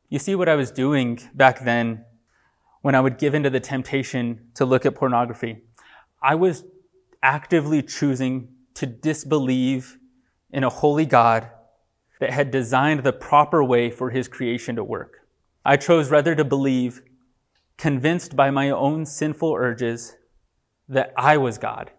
You 0.09 0.19
see 0.19 0.35
what 0.35 0.49
I 0.49 0.55
was 0.55 0.71
doing 0.71 1.21
back 1.33 1.63
then 1.63 2.03
when 2.81 2.95
I 2.95 2.99
would 2.99 3.17
give 3.17 3.33
into 3.33 3.49
the 3.49 3.61
temptation 3.61 4.49
to 4.55 4.65
look 4.65 4.85
at 4.85 4.93
pornography. 4.93 5.63
I 6.21 6.35
was 6.35 6.65
actively 7.23 7.81
choosing 7.81 8.49
to 8.73 8.85
disbelieve 8.85 9.97
in 10.51 10.65
a 10.65 10.69
holy 10.69 11.05
God 11.05 11.49
that 12.19 12.31
had 12.31 12.51
designed 12.51 13.05
the 13.05 13.13
proper 13.13 13.63
way 13.63 13.89
for 13.89 14.09
his 14.09 14.27
creation 14.27 14.75
to 14.75 14.83
work. 14.83 15.25
I 15.63 15.77
chose 15.77 16.11
rather 16.11 16.35
to 16.35 16.43
believe, 16.43 17.01
convinced 17.77 18.35
by 18.35 18.51
my 18.51 18.69
own 18.69 19.05
sinful 19.05 19.53
urges, 19.53 20.17
that 20.89 21.13
I 21.17 21.37
was 21.37 21.57
God 21.57 21.91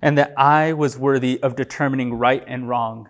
and 0.00 0.18
that 0.18 0.34
I 0.36 0.72
was 0.72 0.98
worthy 0.98 1.42
of 1.42 1.56
determining 1.56 2.14
right 2.14 2.44
and 2.46 2.68
wrong. 2.68 3.08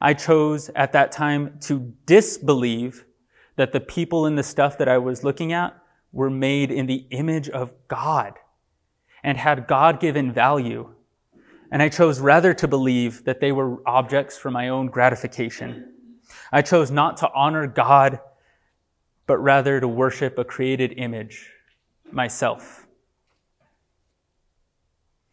I 0.00 0.14
chose 0.14 0.70
at 0.74 0.92
that 0.92 1.12
time 1.12 1.58
to 1.62 1.92
disbelieve 2.06 3.04
that 3.56 3.72
the 3.72 3.80
people 3.80 4.24
and 4.24 4.38
the 4.38 4.42
stuff 4.42 4.78
that 4.78 4.88
I 4.88 4.98
was 4.98 5.22
looking 5.22 5.52
at 5.52 5.76
were 6.12 6.30
made 6.30 6.70
in 6.70 6.86
the 6.86 7.06
image 7.10 7.48
of 7.50 7.74
God 7.88 8.34
and 9.22 9.36
had 9.36 9.66
God 9.66 10.00
given 10.00 10.32
value. 10.32 10.94
And 11.70 11.82
I 11.82 11.88
chose 11.88 12.20
rather 12.20 12.54
to 12.54 12.66
believe 12.66 13.24
that 13.24 13.40
they 13.40 13.52
were 13.52 13.86
objects 13.86 14.38
for 14.38 14.50
my 14.50 14.68
own 14.68 14.86
gratification. 14.86 15.92
I 16.50 16.62
chose 16.62 16.90
not 16.90 17.18
to 17.18 17.30
honor 17.32 17.66
God, 17.66 18.20
but 19.26 19.38
rather 19.38 19.78
to 19.80 19.86
worship 19.86 20.38
a 20.38 20.44
created 20.44 20.94
image, 20.96 21.50
myself. 22.10 22.79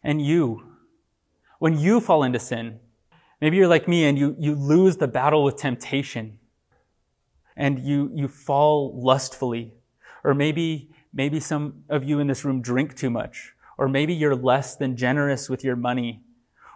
And 0.08 0.24
you, 0.24 0.62
when 1.58 1.78
you 1.78 2.00
fall 2.00 2.22
into 2.22 2.38
sin, 2.38 2.80
maybe 3.42 3.58
you're 3.58 3.68
like 3.68 3.86
me 3.86 4.06
and 4.06 4.18
you, 4.18 4.34
you 4.38 4.54
lose 4.54 4.96
the 4.96 5.06
battle 5.06 5.44
with 5.44 5.56
temptation 5.56 6.38
and 7.56 7.78
you, 7.78 8.10
you 8.14 8.26
fall 8.26 8.98
lustfully. 8.98 9.74
Or 10.24 10.32
maybe, 10.32 10.90
maybe 11.12 11.40
some 11.40 11.84
of 11.90 12.04
you 12.04 12.20
in 12.20 12.26
this 12.26 12.42
room 12.44 12.62
drink 12.62 12.96
too 12.96 13.10
much 13.10 13.52
or 13.78 13.88
maybe 13.88 14.12
you're 14.12 14.34
less 14.34 14.74
than 14.76 14.96
generous 14.96 15.48
with 15.48 15.64
your 15.64 15.76
money. 15.76 16.20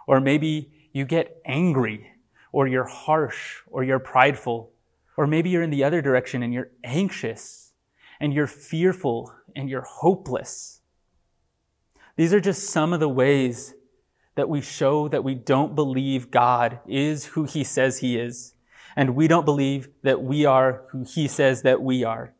Or 0.07 0.19
maybe 0.21 0.71
you 0.93 1.05
get 1.05 1.41
angry, 1.45 2.07
or 2.51 2.67
you're 2.67 2.85
harsh, 2.85 3.61
or 3.67 3.83
you're 3.83 3.99
prideful. 3.99 4.71
Or 5.17 5.27
maybe 5.27 5.49
you're 5.49 5.61
in 5.61 5.69
the 5.69 5.83
other 5.83 6.01
direction 6.01 6.41
and 6.41 6.53
you're 6.53 6.71
anxious, 6.83 7.73
and 8.19 8.33
you're 8.33 8.47
fearful, 8.47 9.33
and 9.55 9.69
you're 9.69 9.81
hopeless. 9.81 10.79
These 12.15 12.33
are 12.33 12.39
just 12.39 12.69
some 12.69 12.93
of 12.93 12.99
the 12.99 13.09
ways 13.09 13.73
that 14.35 14.49
we 14.49 14.61
show 14.61 15.07
that 15.07 15.23
we 15.23 15.35
don't 15.35 15.75
believe 15.75 16.31
God 16.31 16.79
is 16.87 17.25
who 17.25 17.43
he 17.45 17.63
says 17.63 17.99
he 17.99 18.17
is, 18.17 18.55
and 18.95 19.15
we 19.15 19.27
don't 19.27 19.45
believe 19.45 19.89
that 20.03 20.21
we 20.23 20.45
are 20.45 20.83
who 20.91 21.03
he 21.03 21.27
says 21.27 21.61
that 21.63 21.81
we 21.81 22.03
are. 22.03 22.33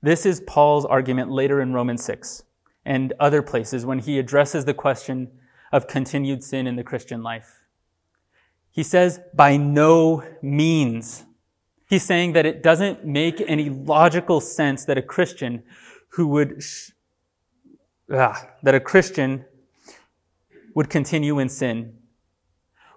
This 0.00 0.26
is 0.26 0.40
Paul's 0.40 0.84
argument 0.84 1.30
later 1.30 1.60
in 1.60 1.72
Romans 1.72 2.04
6 2.04 2.42
and 2.84 3.12
other 3.20 3.42
places 3.42 3.86
when 3.86 4.00
he 4.00 4.18
addresses 4.18 4.64
the 4.64 4.74
question 4.74 5.30
of 5.70 5.86
continued 5.86 6.42
sin 6.42 6.66
in 6.66 6.76
the 6.76 6.82
Christian 6.82 7.22
life. 7.22 7.62
He 8.72 8.82
says, 8.82 9.20
by 9.34 9.56
no 9.56 10.24
means. 10.40 11.24
He's 11.88 12.02
saying 12.02 12.32
that 12.32 12.46
it 12.46 12.62
doesn't 12.62 13.04
make 13.04 13.40
any 13.46 13.68
logical 13.68 14.40
sense 14.40 14.84
that 14.86 14.98
a 14.98 15.02
Christian 15.02 15.62
who 16.10 16.26
would, 16.28 16.62
ah, 18.12 18.48
that 18.62 18.74
a 18.74 18.80
Christian 18.80 19.44
would 20.74 20.90
continue 20.90 21.38
in 21.38 21.48
sin. 21.48 21.98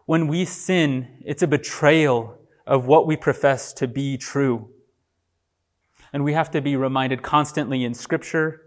When 0.06 0.28
we 0.28 0.46
sin, 0.46 1.22
it's 1.26 1.42
a 1.42 1.48
betrayal 1.48 2.38
of 2.68 2.86
what 2.86 3.08
we 3.08 3.16
profess 3.16 3.74
to 3.74 3.88
be 3.88 4.18
true. 4.18 4.70
And 6.14 6.24
we 6.24 6.34
have 6.34 6.52
to 6.52 6.62
be 6.62 6.76
reminded 6.76 7.22
constantly 7.22 7.84
in 7.84 7.94
scripture 7.94 8.62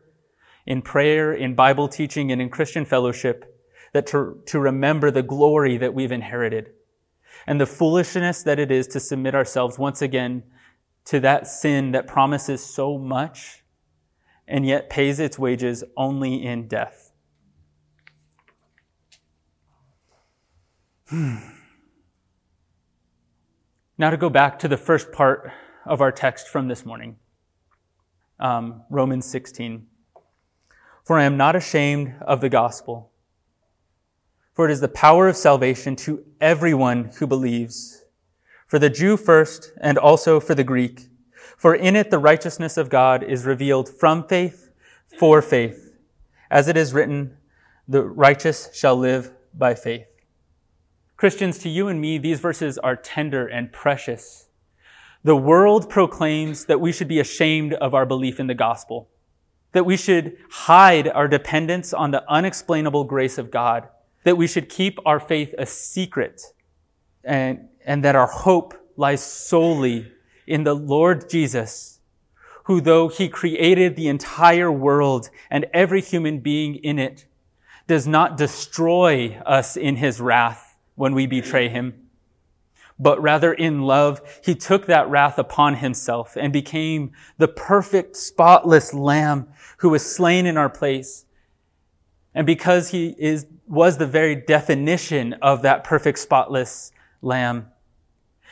in 0.68 0.82
prayer, 0.82 1.32
in 1.32 1.54
Bible 1.54 1.88
teaching, 1.88 2.30
and 2.30 2.42
in 2.42 2.50
Christian 2.50 2.84
fellowship, 2.84 3.58
that 3.94 4.06
to, 4.08 4.42
to 4.44 4.60
remember 4.60 5.10
the 5.10 5.22
glory 5.22 5.78
that 5.78 5.94
we've 5.94 6.12
inherited 6.12 6.70
and 7.46 7.58
the 7.58 7.66
foolishness 7.66 8.42
that 8.42 8.58
it 8.58 8.70
is 8.70 8.86
to 8.88 9.00
submit 9.00 9.34
ourselves 9.34 9.78
once 9.78 10.02
again 10.02 10.42
to 11.06 11.20
that 11.20 11.46
sin 11.46 11.92
that 11.92 12.06
promises 12.06 12.62
so 12.62 12.98
much 12.98 13.64
and 14.48 14.66
yet 14.66 14.90
pays 14.90 15.20
its 15.20 15.38
wages 15.38 15.84
only 15.96 16.44
in 16.44 16.66
death. 16.66 17.12
Now, 24.00 24.10
to 24.10 24.16
go 24.16 24.30
back 24.30 24.60
to 24.60 24.68
the 24.68 24.76
first 24.76 25.10
part 25.10 25.50
of 25.84 26.00
our 26.00 26.12
text 26.12 26.48
from 26.48 26.68
this 26.68 26.86
morning, 26.86 27.16
um, 28.38 28.82
Romans 28.90 29.26
16. 29.26 29.86
For 31.04 31.18
I 31.18 31.24
am 31.24 31.36
not 31.36 31.56
ashamed 31.56 32.14
of 32.20 32.40
the 32.40 32.48
gospel. 32.48 33.10
For 34.52 34.68
it 34.68 34.72
is 34.72 34.80
the 34.80 34.88
power 34.88 35.26
of 35.28 35.36
salvation 35.36 35.96
to 35.96 36.24
everyone 36.40 37.10
who 37.18 37.26
believes, 37.26 38.04
for 38.66 38.78
the 38.78 38.90
Jew 38.90 39.16
first 39.16 39.72
and 39.80 39.98
also 39.98 40.38
for 40.38 40.54
the 40.54 40.64
Greek. 40.64 41.08
For 41.58 41.74
in 41.74 41.94
it 41.94 42.10
the 42.10 42.18
righteousness 42.18 42.78
of 42.78 42.88
God 42.88 43.22
is 43.22 43.44
revealed 43.44 43.90
from 43.90 44.26
faith 44.26 44.70
for 45.18 45.42
faith. 45.42 45.92
As 46.50 46.68
it 46.68 46.78
is 46.78 46.94
written, 46.94 47.36
the 47.86 48.02
righteous 48.02 48.70
shall 48.72 48.96
live 48.96 49.32
by 49.52 49.74
faith. 49.74 50.06
Christians, 51.18 51.58
to 51.58 51.68
you 51.68 51.88
and 51.88 52.00
me, 52.00 52.16
these 52.16 52.40
verses 52.40 52.78
are 52.78 52.96
tender 52.96 53.46
and 53.46 53.70
precious. 53.70 54.48
The 55.22 55.36
world 55.36 55.90
proclaims 55.90 56.64
that 56.64 56.80
we 56.80 56.92
should 56.92 57.08
be 57.08 57.20
ashamed 57.20 57.74
of 57.74 57.92
our 57.92 58.06
belief 58.06 58.40
in 58.40 58.46
the 58.46 58.54
gospel 58.54 59.10
that 59.72 59.84
we 59.84 59.96
should 59.96 60.36
hide 60.50 61.08
our 61.08 61.28
dependence 61.28 61.92
on 61.92 62.10
the 62.10 62.24
unexplainable 62.28 63.04
grace 63.04 63.38
of 63.38 63.50
God, 63.50 63.88
that 64.24 64.36
we 64.36 64.46
should 64.46 64.68
keep 64.68 64.98
our 65.04 65.20
faith 65.20 65.54
a 65.58 65.66
secret, 65.66 66.42
and, 67.24 67.68
and 67.84 68.04
that 68.04 68.16
our 68.16 68.26
hope 68.26 68.74
lies 68.96 69.22
solely 69.22 70.10
in 70.48 70.64
the 70.64 70.74
Lord 70.74 71.30
Jesus, 71.30 72.00
who 72.64 72.80
though 72.80 73.08
he 73.08 73.28
created 73.28 73.94
the 73.94 74.08
entire 74.08 74.72
world 74.72 75.30
and 75.50 75.66
every 75.72 76.00
human 76.00 76.40
being 76.40 76.76
in 76.76 76.98
it, 76.98 77.26
does 77.86 78.06
not 78.06 78.36
destroy 78.36 79.40
us 79.46 79.76
in 79.76 79.96
his 79.96 80.20
wrath 80.20 80.76
when 80.94 81.14
we 81.14 81.26
betray 81.26 81.68
him 81.68 82.08
but 82.98 83.22
rather 83.22 83.52
in 83.52 83.82
love, 83.82 84.20
he 84.44 84.54
took 84.54 84.86
that 84.86 85.08
wrath 85.08 85.38
upon 85.38 85.76
himself 85.76 86.36
and 86.36 86.52
became 86.52 87.12
the 87.36 87.48
perfect, 87.48 88.16
spotless 88.16 88.92
lamb 88.92 89.48
who 89.78 89.90
was 89.90 90.04
slain 90.04 90.46
in 90.46 90.56
our 90.56 90.68
place. 90.68 91.24
And 92.34 92.46
because 92.46 92.90
he 92.90 93.14
is, 93.18 93.46
was 93.68 93.98
the 93.98 94.06
very 94.06 94.34
definition 94.34 95.34
of 95.34 95.62
that 95.62 95.84
perfect, 95.84 96.18
spotless 96.18 96.90
lamb, 97.22 97.68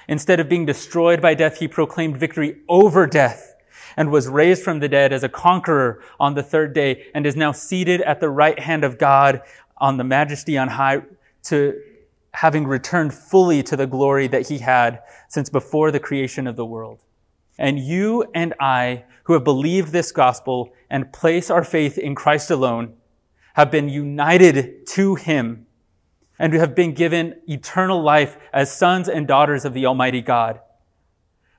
instead 0.09 0.41
of 0.41 0.49
being 0.49 0.67
destroyed 0.67 1.21
by 1.21 1.35
death, 1.35 1.59
he 1.59 1.69
proclaimed 1.69 2.17
victory 2.17 2.59
over 2.69 3.07
death 3.07 3.57
and 3.97 4.11
was 4.11 4.29
raised 4.29 4.63
from 4.63 4.81
the 4.81 4.89
dead 4.89 5.13
as 5.13 5.25
a 5.25 5.29
conqueror 5.29 6.03
on 6.21 6.35
the 6.35 6.43
third 6.43 6.75
day 6.75 7.07
and 7.15 7.27
is 7.27 7.37
now 7.37 7.53
seated 7.53 8.01
at 8.03 8.21
the 8.21 8.29
right 8.29 8.59
hand 8.59 8.85
of 8.85 8.99
God 8.99 9.43
on 9.79 9.97
the 9.97 10.05
majesty 10.05 10.59
on 10.59 10.69
high 10.69 11.03
to 11.45 11.81
having 12.35 12.67
returned 12.67 13.15
fully 13.15 13.63
to 13.63 13.77
the 13.77 13.87
glory 13.87 14.27
that 14.27 14.49
he 14.49 14.59
had 14.59 15.03
since 15.29 15.49
before 15.49 15.91
the 15.91 16.01
creation 16.01 16.47
of 16.47 16.57
the 16.57 16.67
world. 16.67 17.03
And 17.59 17.79
you 17.79 18.27
and 18.35 18.53
I, 18.61 19.05
who 19.25 19.33
have 19.33 19.45
believed 19.45 19.93
this 19.93 20.13
gospel 20.13 20.75
and 20.91 21.13
place 21.13 21.51
our 21.51 21.65
faith 21.65 21.97
in 21.97 22.15
Christ 22.15 22.51
alone, 22.51 22.95
have 23.55 23.71
been 23.71 23.89
united 23.89 24.87
to 24.89 25.15
him 25.15 25.67
and 26.39 26.53
we 26.53 26.59
have 26.59 26.75
been 26.75 26.93
given 26.93 27.41
eternal 27.47 28.03
life 28.03 28.37
as 28.53 28.71
sons 28.71 29.09
and 29.09 29.27
daughters 29.27 29.65
of 29.65 29.73
the 29.73 29.87
Almighty 29.87 30.21
God. 30.21 30.61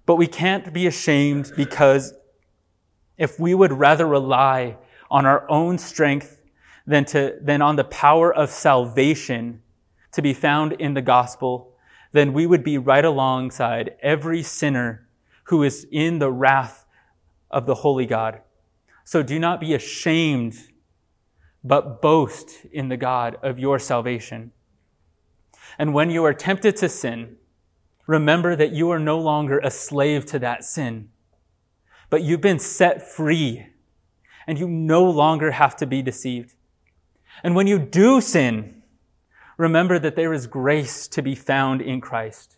But 0.05 0.15
we 0.15 0.27
can't 0.27 0.71
be 0.71 0.87
ashamed 0.87 1.51
because 1.55 2.13
if 3.17 3.39
we 3.39 3.53
would 3.53 3.73
rather 3.73 4.05
rely 4.05 4.77
on 5.09 5.25
our 5.25 5.49
own 5.49 5.77
strength 5.77 6.41
than, 6.85 7.05
to, 7.05 7.37
than 7.41 7.61
on 7.61 7.75
the 7.75 7.83
power 7.83 8.33
of 8.33 8.49
salvation 8.49 9.61
to 10.11 10.21
be 10.21 10.33
found 10.33 10.73
in 10.73 10.93
the 10.93 11.01
gospel, 11.01 11.73
then 12.11 12.33
we 12.33 12.45
would 12.45 12.63
be 12.63 12.77
right 12.77 13.03
alongside 13.03 13.95
every 14.01 14.43
sinner 14.43 15.07
who 15.45 15.63
is 15.63 15.87
in 15.91 16.19
the 16.19 16.31
wrath 16.31 16.85
of 17.49 17.65
the 17.65 17.75
holy 17.75 18.05
God. 18.05 18.41
So 19.03 19.23
do 19.23 19.39
not 19.39 19.59
be 19.59 19.73
ashamed, 19.73 20.55
but 21.63 22.01
boast 22.01 22.65
in 22.71 22.89
the 22.89 22.97
God 22.97 23.37
of 23.41 23.59
your 23.59 23.79
salvation. 23.79 24.51
And 25.77 25.93
when 25.93 26.09
you 26.09 26.23
are 26.25 26.33
tempted 26.33 26.75
to 26.77 26.89
sin, 26.89 27.37
remember 28.05 28.55
that 28.55 28.71
you 28.71 28.89
are 28.91 28.99
no 28.99 29.19
longer 29.19 29.59
a 29.59 29.71
slave 29.71 30.25
to 30.27 30.39
that 30.39 30.63
sin, 30.63 31.09
but 32.09 32.23
you've 32.23 32.41
been 32.41 32.59
set 32.59 33.07
free 33.07 33.67
and 34.47 34.57
you 34.57 34.67
no 34.67 35.03
longer 35.03 35.51
have 35.51 35.75
to 35.75 35.85
be 35.85 36.01
deceived. 36.01 36.55
And 37.43 37.55
when 37.55 37.67
you 37.67 37.77
do 37.77 38.21
sin, 38.21 38.81
remember 39.57 39.99
that 39.99 40.15
there 40.15 40.33
is 40.33 40.47
grace 40.47 41.07
to 41.09 41.21
be 41.21 41.35
found 41.35 41.81
in 41.81 41.99
Christ. 41.99 42.57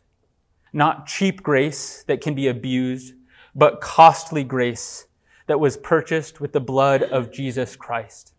Not 0.71 1.07
cheap 1.07 1.41
grace 1.41 2.03
that 2.03 2.21
can 2.21 2.35
be 2.35 2.47
abused, 2.47 3.15
but 3.55 3.81
costly 3.81 4.43
grace 4.43 5.07
that 5.47 5.59
was 5.59 5.77
purchased 5.77 6.39
with 6.39 6.53
the 6.53 6.59
blood 6.59 7.01
of 7.01 7.31
Jesus 7.31 7.75
Christ. 7.75 8.33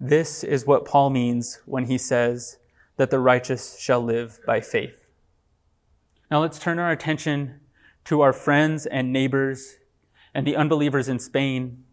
This 0.00 0.42
is 0.42 0.66
what 0.66 0.84
Paul 0.84 1.10
means 1.10 1.60
when 1.64 1.86
he 1.86 1.96
says 1.96 2.58
that 2.96 3.10
the 3.10 3.18
righteous 3.18 3.78
shall 3.78 4.00
live 4.00 4.40
by 4.46 4.60
faith. 4.60 4.94
Now 6.30 6.40
let's 6.40 6.58
turn 6.58 6.78
our 6.78 6.90
attention 6.90 7.60
to 8.04 8.20
our 8.20 8.32
friends 8.32 8.86
and 8.86 9.12
neighbors 9.12 9.76
and 10.34 10.46
the 10.46 10.56
unbelievers 10.56 11.08
in 11.08 11.18
Spain 11.18 11.84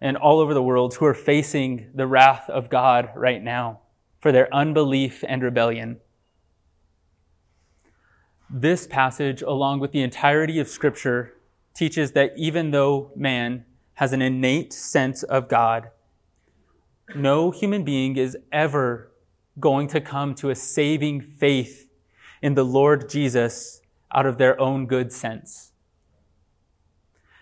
and 0.00 0.16
all 0.16 0.40
over 0.40 0.54
the 0.54 0.62
world 0.62 0.94
who 0.94 1.04
are 1.04 1.14
facing 1.14 1.90
the 1.94 2.06
wrath 2.06 2.48
of 2.48 2.70
God 2.70 3.10
right 3.14 3.42
now 3.42 3.80
for 4.18 4.32
their 4.32 4.52
unbelief 4.54 5.24
and 5.26 5.42
rebellion. 5.42 5.98
This 8.48 8.86
passage, 8.86 9.42
along 9.42 9.80
with 9.80 9.92
the 9.92 10.02
entirety 10.02 10.58
of 10.58 10.68
Scripture, 10.68 11.34
teaches 11.74 12.12
that 12.12 12.32
even 12.36 12.70
though 12.70 13.12
man 13.14 13.64
has 13.94 14.12
an 14.12 14.22
innate 14.22 14.72
sense 14.72 15.22
of 15.22 15.48
God, 15.48 15.90
no 17.14 17.50
human 17.50 17.84
being 17.84 18.16
is 18.16 18.36
ever 18.50 19.09
going 19.58 19.88
to 19.88 20.00
come 20.00 20.34
to 20.36 20.50
a 20.50 20.54
saving 20.54 21.20
faith 21.20 21.88
in 22.42 22.54
the 22.54 22.64
Lord 22.64 23.08
Jesus 23.08 23.80
out 24.12 24.26
of 24.26 24.38
their 24.38 24.60
own 24.60 24.86
good 24.86 25.12
sense. 25.12 25.72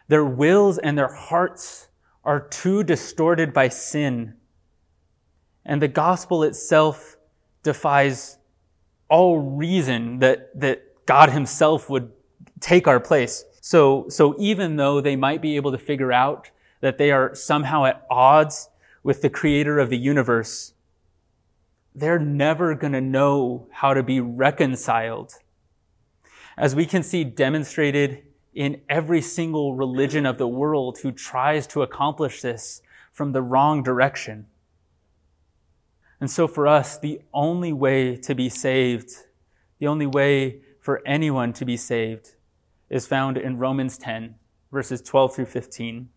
Their 0.08 0.24
wills 0.24 0.78
and 0.78 0.96
their 0.96 1.12
hearts 1.12 1.88
are 2.24 2.40
too 2.40 2.82
distorted 2.82 3.52
by 3.52 3.68
sin. 3.68 4.34
And 5.64 5.82
the 5.82 5.88
gospel 5.88 6.42
itself 6.42 7.16
defies 7.62 8.38
all 9.08 9.38
reason 9.38 10.18
that, 10.20 10.58
that 10.58 10.82
God 11.06 11.30
himself 11.30 11.88
would 11.90 12.10
take 12.60 12.86
our 12.86 13.00
place. 13.00 13.44
So, 13.60 14.06
so 14.08 14.34
even 14.38 14.76
though 14.76 15.00
they 15.00 15.16
might 15.16 15.42
be 15.42 15.56
able 15.56 15.72
to 15.72 15.78
figure 15.78 16.12
out 16.12 16.50
that 16.80 16.98
they 16.98 17.10
are 17.10 17.34
somehow 17.34 17.84
at 17.84 18.06
odds 18.10 18.68
with 19.02 19.22
the 19.22 19.30
creator 19.30 19.78
of 19.78 19.90
the 19.90 19.98
universe, 19.98 20.74
they're 21.98 22.18
never 22.18 22.74
going 22.74 22.92
to 22.92 23.00
know 23.00 23.66
how 23.70 23.94
to 23.94 24.02
be 24.02 24.20
reconciled. 24.20 25.34
As 26.56 26.74
we 26.74 26.86
can 26.86 27.02
see 27.02 27.24
demonstrated 27.24 28.24
in 28.54 28.80
every 28.88 29.20
single 29.20 29.74
religion 29.74 30.26
of 30.26 30.38
the 30.38 30.48
world 30.48 30.98
who 30.98 31.12
tries 31.12 31.66
to 31.68 31.82
accomplish 31.82 32.42
this 32.42 32.82
from 33.12 33.32
the 33.32 33.42
wrong 33.42 33.82
direction. 33.82 34.46
And 36.20 36.30
so 36.30 36.48
for 36.48 36.66
us, 36.66 36.98
the 36.98 37.20
only 37.32 37.72
way 37.72 38.16
to 38.16 38.34
be 38.34 38.48
saved, 38.48 39.10
the 39.78 39.86
only 39.86 40.06
way 40.06 40.62
for 40.80 41.02
anyone 41.06 41.52
to 41.54 41.64
be 41.64 41.76
saved 41.76 42.34
is 42.90 43.06
found 43.06 43.36
in 43.36 43.58
Romans 43.58 43.98
10, 43.98 44.34
verses 44.72 45.00
12 45.02 45.34
through 45.34 45.46
15. 45.46 46.08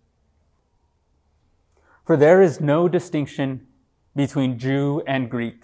For 2.05 2.17
there 2.17 2.41
is 2.41 2.59
no 2.59 2.87
distinction 2.87 3.67
between 4.15 4.57
Jew 4.57 5.03
and 5.05 5.29
Greek, 5.29 5.63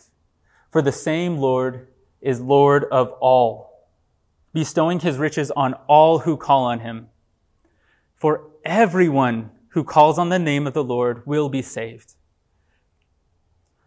for 0.78 0.84
the 0.84 0.92
same 0.92 1.38
Lord 1.38 1.88
is 2.22 2.40
Lord 2.40 2.84
of 2.92 3.12
all, 3.14 3.88
bestowing 4.54 5.00
his 5.00 5.18
riches 5.18 5.50
on 5.50 5.74
all 5.88 6.20
who 6.20 6.38
call 6.38 6.66
on 6.66 6.82
him. 6.82 7.08
For 8.14 8.52
everyone 8.64 9.50
who 9.70 9.84
calls 9.84 10.20
on 10.20 10.30
the 10.30 10.38
name 10.38 10.68
of 10.68 10.76
the 10.76 10.84
Lord 10.84 11.26
will 11.26 11.50
be 11.50 11.64
saved. 11.64 12.14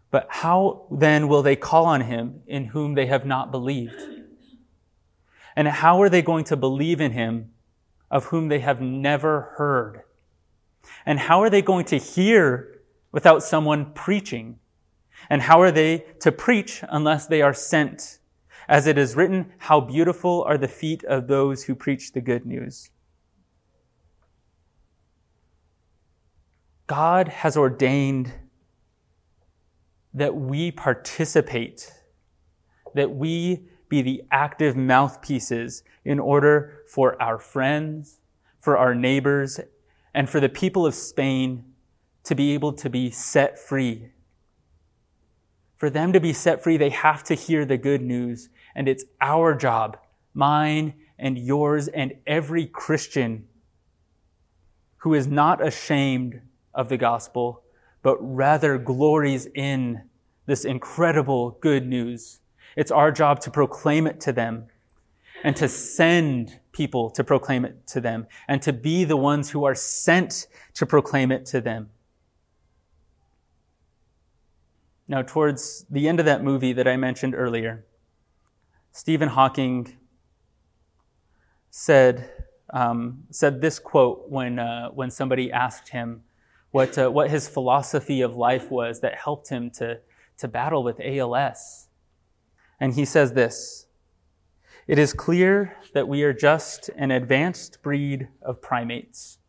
But 0.09 0.27
how 0.27 0.85
then 0.91 1.29
will 1.29 1.41
they 1.41 1.55
call 1.55 1.85
on 1.85 2.01
him 2.01 2.41
in 2.45 2.65
whom 2.65 2.95
they 2.95 3.05
have 3.05 3.25
not 3.25 3.51
believed? 3.51 3.95
And 5.55 5.69
how 5.69 6.01
are 6.01 6.09
they 6.09 6.21
going 6.21 6.43
to 6.43 6.57
believe 6.57 6.99
in 6.99 7.13
him 7.13 7.51
of 8.09 8.25
whom 8.25 8.49
they 8.49 8.59
have 8.59 8.81
never 8.81 9.53
heard? 9.55 10.01
And 11.05 11.19
how 11.19 11.41
are 11.41 11.49
they 11.49 11.61
going 11.61 11.85
to 11.85 11.97
hear 11.97 12.81
without 13.13 13.43
someone 13.43 13.93
preaching? 13.93 14.59
And 15.29 15.43
how 15.43 15.61
are 15.61 15.71
they 15.71 16.05
to 16.19 16.31
preach 16.31 16.83
unless 16.89 17.27
they 17.27 17.41
are 17.41 17.53
sent? 17.53 18.19
As 18.67 18.87
it 18.87 18.97
is 18.97 19.15
written, 19.15 19.53
how 19.57 19.81
beautiful 19.81 20.43
are 20.43 20.57
the 20.57 20.67
feet 20.67 21.03
of 21.03 21.27
those 21.27 21.63
who 21.63 21.75
preach 21.75 22.13
the 22.13 22.21
good 22.21 22.45
news. 22.45 22.89
God 26.87 27.27
has 27.29 27.55
ordained 27.55 28.33
that 30.13 30.35
we 30.35 30.71
participate, 30.71 31.91
that 32.95 33.11
we 33.11 33.69
be 33.87 34.01
the 34.01 34.23
active 34.31 34.75
mouthpieces 34.75 35.83
in 36.03 36.19
order 36.19 36.83
for 36.87 37.21
our 37.21 37.37
friends, 37.37 38.19
for 38.59 38.77
our 38.77 38.95
neighbors, 38.95 39.59
and 40.13 40.29
for 40.29 40.39
the 40.39 40.49
people 40.49 40.85
of 40.85 40.93
Spain 40.93 41.63
to 42.23 42.35
be 42.35 42.53
able 42.53 42.73
to 42.73 42.89
be 42.89 43.09
set 43.09 43.57
free. 43.57 44.09
For 45.81 45.89
them 45.89 46.13
to 46.13 46.19
be 46.19 46.31
set 46.31 46.61
free, 46.61 46.77
they 46.77 46.91
have 46.91 47.23
to 47.23 47.33
hear 47.33 47.65
the 47.65 47.75
good 47.75 48.03
news. 48.03 48.49
And 48.75 48.87
it's 48.87 49.03
our 49.19 49.55
job, 49.55 49.97
mine 50.31 50.93
and 51.17 51.39
yours 51.39 51.87
and 51.87 52.13
every 52.27 52.67
Christian 52.67 53.47
who 54.97 55.15
is 55.15 55.25
not 55.25 55.65
ashamed 55.65 56.39
of 56.71 56.89
the 56.89 56.97
gospel, 56.97 57.63
but 58.03 58.15
rather 58.19 58.77
glories 58.77 59.47
in 59.55 60.03
this 60.45 60.65
incredible 60.65 61.57
good 61.61 61.87
news 61.87 62.41
it's 62.75 62.91
our 62.91 63.11
job 63.11 63.39
to 63.39 63.49
proclaim 63.49 64.05
it 64.05 64.21
to 64.21 64.31
them 64.31 64.67
and 65.43 65.55
to 65.55 65.67
send 65.67 66.59
people 66.73 67.09
to 67.09 67.23
proclaim 67.23 67.65
it 67.65 67.87
to 67.87 67.99
them 67.99 68.27
and 68.47 68.61
to 68.61 68.71
be 68.71 69.03
the 69.03 69.17
ones 69.17 69.49
who 69.49 69.65
are 69.65 69.73
sent 69.73 70.45
to 70.75 70.85
proclaim 70.85 71.31
it 71.31 71.47
to 71.47 71.59
them. 71.59 71.89
Now, 75.11 75.23
towards 75.23 75.85
the 75.89 76.07
end 76.07 76.21
of 76.21 76.25
that 76.25 76.41
movie 76.41 76.71
that 76.71 76.87
I 76.87 76.95
mentioned 76.95 77.35
earlier, 77.35 77.83
Stephen 78.93 79.27
Hawking 79.27 79.97
said, 81.69 82.31
um, 82.71 83.25
said 83.29 83.59
this 83.59 83.77
quote 83.77 84.29
when, 84.29 84.57
uh, 84.57 84.87
when 84.91 85.11
somebody 85.11 85.51
asked 85.51 85.89
him 85.89 86.23
what, 86.69 86.97
uh, 86.97 87.09
what 87.09 87.29
his 87.29 87.49
philosophy 87.49 88.21
of 88.21 88.37
life 88.37 88.71
was 88.71 89.01
that 89.01 89.15
helped 89.15 89.49
him 89.49 89.69
to, 89.71 89.99
to 90.37 90.47
battle 90.47 90.81
with 90.81 91.01
ALS. 91.01 91.89
And 92.79 92.93
he 92.93 93.03
says 93.03 93.33
this 93.33 93.87
It 94.87 94.97
is 94.97 95.11
clear 95.11 95.75
that 95.93 96.07
we 96.07 96.23
are 96.23 96.31
just 96.31 96.89
an 96.95 97.11
advanced 97.11 97.83
breed 97.83 98.29
of 98.41 98.61
primates. 98.61 99.39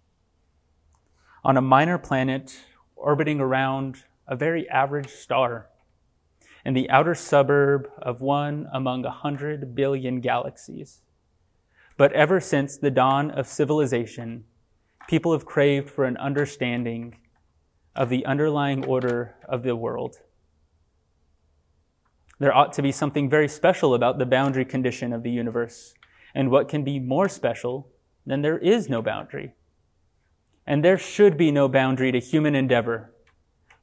On 1.44 1.56
a 1.56 1.62
minor 1.62 1.98
planet 1.98 2.52
orbiting 2.96 3.38
around 3.38 4.02
a 4.32 4.36
very 4.36 4.66
average 4.70 5.10
star 5.10 5.68
in 6.64 6.72
the 6.72 6.88
outer 6.88 7.14
suburb 7.14 7.86
of 8.00 8.22
one 8.22 8.66
among 8.72 9.04
a 9.04 9.10
hundred 9.10 9.74
billion 9.74 10.22
galaxies. 10.22 11.02
But 11.98 12.14
ever 12.14 12.40
since 12.40 12.78
the 12.78 12.90
dawn 12.90 13.30
of 13.30 13.46
civilization, 13.46 14.44
people 15.06 15.32
have 15.32 15.44
craved 15.44 15.90
for 15.90 16.06
an 16.06 16.16
understanding 16.16 17.18
of 17.94 18.08
the 18.08 18.24
underlying 18.24 18.86
order 18.86 19.36
of 19.46 19.64
the 19.64 19.76
world 19.76 20.16
There 22.38 22.56
ought 22.56 22.72
to 22.74 22.82
be 22.82 22.92
something 22.92 23.30
very 23.30 23.48
special 23.48 23.94
about 23.94 24.18
the 24.18 24.26
boundary 24.26 24.64
condition 24.64 25.12
of 25.12 25.22
the 25.22 25.30
universe. 25.30 25.94
And 26.34 26.50
what 26.50 26.68
can 26.68 26.84
be 26.84 26.98
more 26.98 27.28
special 27.28 27.90
than 28.26 28.42
there 28.42 28.58
is 28.58 28.88
no 28.88 29.02
boundary? 29.02 29.54
And 30.66 30.84
there 30.84 30.98
should 30.98 31.36
be 31.36 31.52
no 31.52 31.68
boundary 31.68 32.12
to 32.12 32.18
human 32.18 32.56
endeavor. 32.56 33.11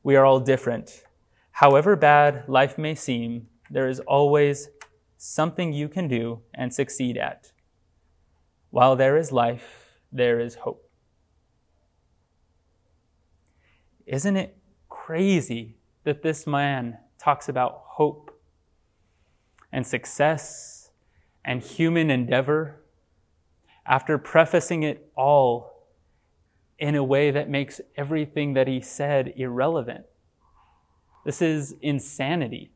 We 0.09 0.15
are 0.15 0.25
all 0.25 0.39
different. 0.39 1.03
However 1.51 1.95
bad 1.95 2.45
life 2.49 2.79
may 2.79 2.95
seem, 2.95 3.45
there 3.69 3.87
is 3.87 3.99
always 3.99 4.69
something 5.17 5.71
you 5.71 5.87
can 5.87 6.07
do 6.07 6.41
and 6.51 6.73
succeed 6.73 7.15
at. 7.15 7.51
While 8.71 8.95
there 8.95 9.17
is 9.17 9.31
life, 9.31 9.99
there 10.11 10.39
is 10.39 10.55
hope. 10.55 10.89
Isn't 14.07 14.35
it 14.35 14.57
crazy 14.89 15.77
that 16.05 16.23
this 16.23 16.47
man 16.47 16.97
talks 17.19 17.47
about 17.47 17.83
hope 17.85 18.31
and 19.71 19.85
success 19.85 20.89
and 21.45 21.61
human 21.61 22.09
endeavor 22.09 22.81
after 23.85 24.17
prefacing 24.17 24.81
it 24.81 25.11
all 25.15 25.68
in 26.79 26.95
a 26.95 27.03
way 27.03 27.29
that 27.29 27.49
makes 27.49 27.81
everything 27.95 28.53
that 28.53 28.67
he 28.67 28.81
said 28.81 29.33
irrelevant? 29.35 30.05
This 31.25 31.41
is 31.41 31.75
insanity. 31.81 32.71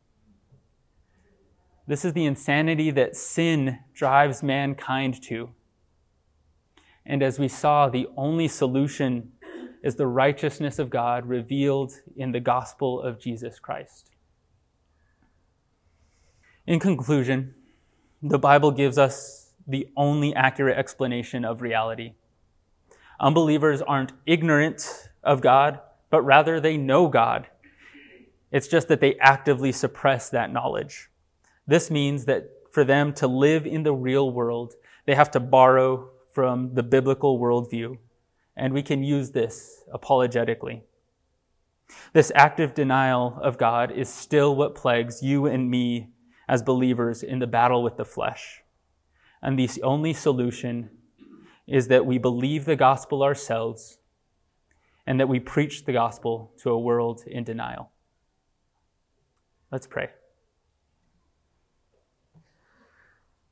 This 1.87 2.05
is 2.05 2.13
the 2.13 2.25
insanity 2.25 2.91
that 2.91 3.15
sin 3.15 3.79
drives 3.93 4.43
mankind 4.43 5.21
to. 5.23 5.49
And 7.05 7.21
as 7.21 7.39
we 7.39 7.47
saw, 7.47 7.89
the 7.89 8.07
only 8.15 8.47
solution 8.47 9.31
is 9.83 9.95
the 9.95 10.07
righteousness 10.07 10.79
of 10.79 10.89
God 10.89 11.25
revealed 11.25 11.93
in 12.15 12.31
the 12.31 12.39
gospel 12.39 13.01
of 13.01 13.19
Jesus 13.19 13.59
Christ. 13.59 14.11
In 16.65 16.79
conclusion, 16.79 17.55
the 18.21 18.39
Bible 18.39 18.71
gives 18.71 18.97
us 18.97 19.51
the 19.67 19.89
only 19.97 20.33
accurate 20.33 20.77
explanation 20.77 21.43
of 21.43 21.61
reality. 21.61 22.13
Unbelievers 23.23 23.81
aren't 23.81 24.11
ignorant 24.25 25.09
of 25.23 25.39
God, 25.39 25.79
but 26.09 26.21
rather 26.23 26.59
they 26.59 26.75
know 26.75 27.07
God. 27.07 27.47
It's 28.51 28.67
just 28.67 28.89
that 28.89 28.99
they 28.99 29.15
actively 29.15 29.71
suppress 29.71 30.29
that 30.29 30.51
knowledge. 30.51 31.09
This 31.65 31.89
means 31.89 32.25
that 32.25 32.49
for 32.69 32.83
them 32.83 33.13
to 33.13 33.27
live 33.27 33.65
in 33.65 33.83
the 33.83 33.93
real 33.93 34.29
world, 34.29 34.73
they 35.05 35.15
have 35.15 35.31
to 35.31 35.39
borrow 35.39 36.09
from 36.33 36.73
the 36.73 36.83
biblical 36.83 37.39
worldview 37.39 37.97
and 38.57 38.73
we 38.73 38.83
can 38.83 39.03
use 39.03 39.31
this 39.31 39.85
apologetically. 39.93 40.83
This 42.11 42.29
active 42.35 42.73
denial 42.73 43.39
of 43.41 43.57
God 43.57 43.89
is 43.89 44.09
still 44.09 44.53
what 44.53 44.75
plagues 44.75 45.23
you 45.23 45.45
and 45.45 45.69
me 45.71 46.09
as 46.49 46.61
believers 46.61 47.23
in 47.23 47.39
the 47.39 47.47
battle 47.47 47.81
with 47.83 47.95
the 47.95 48.03
flesh. 48.03 48.63
And 49.41 49.57
the 49.57 49.81
only 49.81 50.13
solution 50.13 50.89
is 51.67 51.87
that 51.87 52.05
we 52.05 52.17
believe 52.17 52.65
the 52.65 52.75
gospel 52.75 53.23
ourselves 53.23 53.97
and 55.05 55.19
that 55.19 55.27
we 55.27 55.39
preach 55.39 55.85
the 55.85 55.93
gospel 55.93 56.51
to 56.57 56.69
a 56.69 56.79
world 56.79 57.23
in 57.25 57.43
denial. 57.43 57.91
Let's 59.71 59.87
pray. 59.87 60.09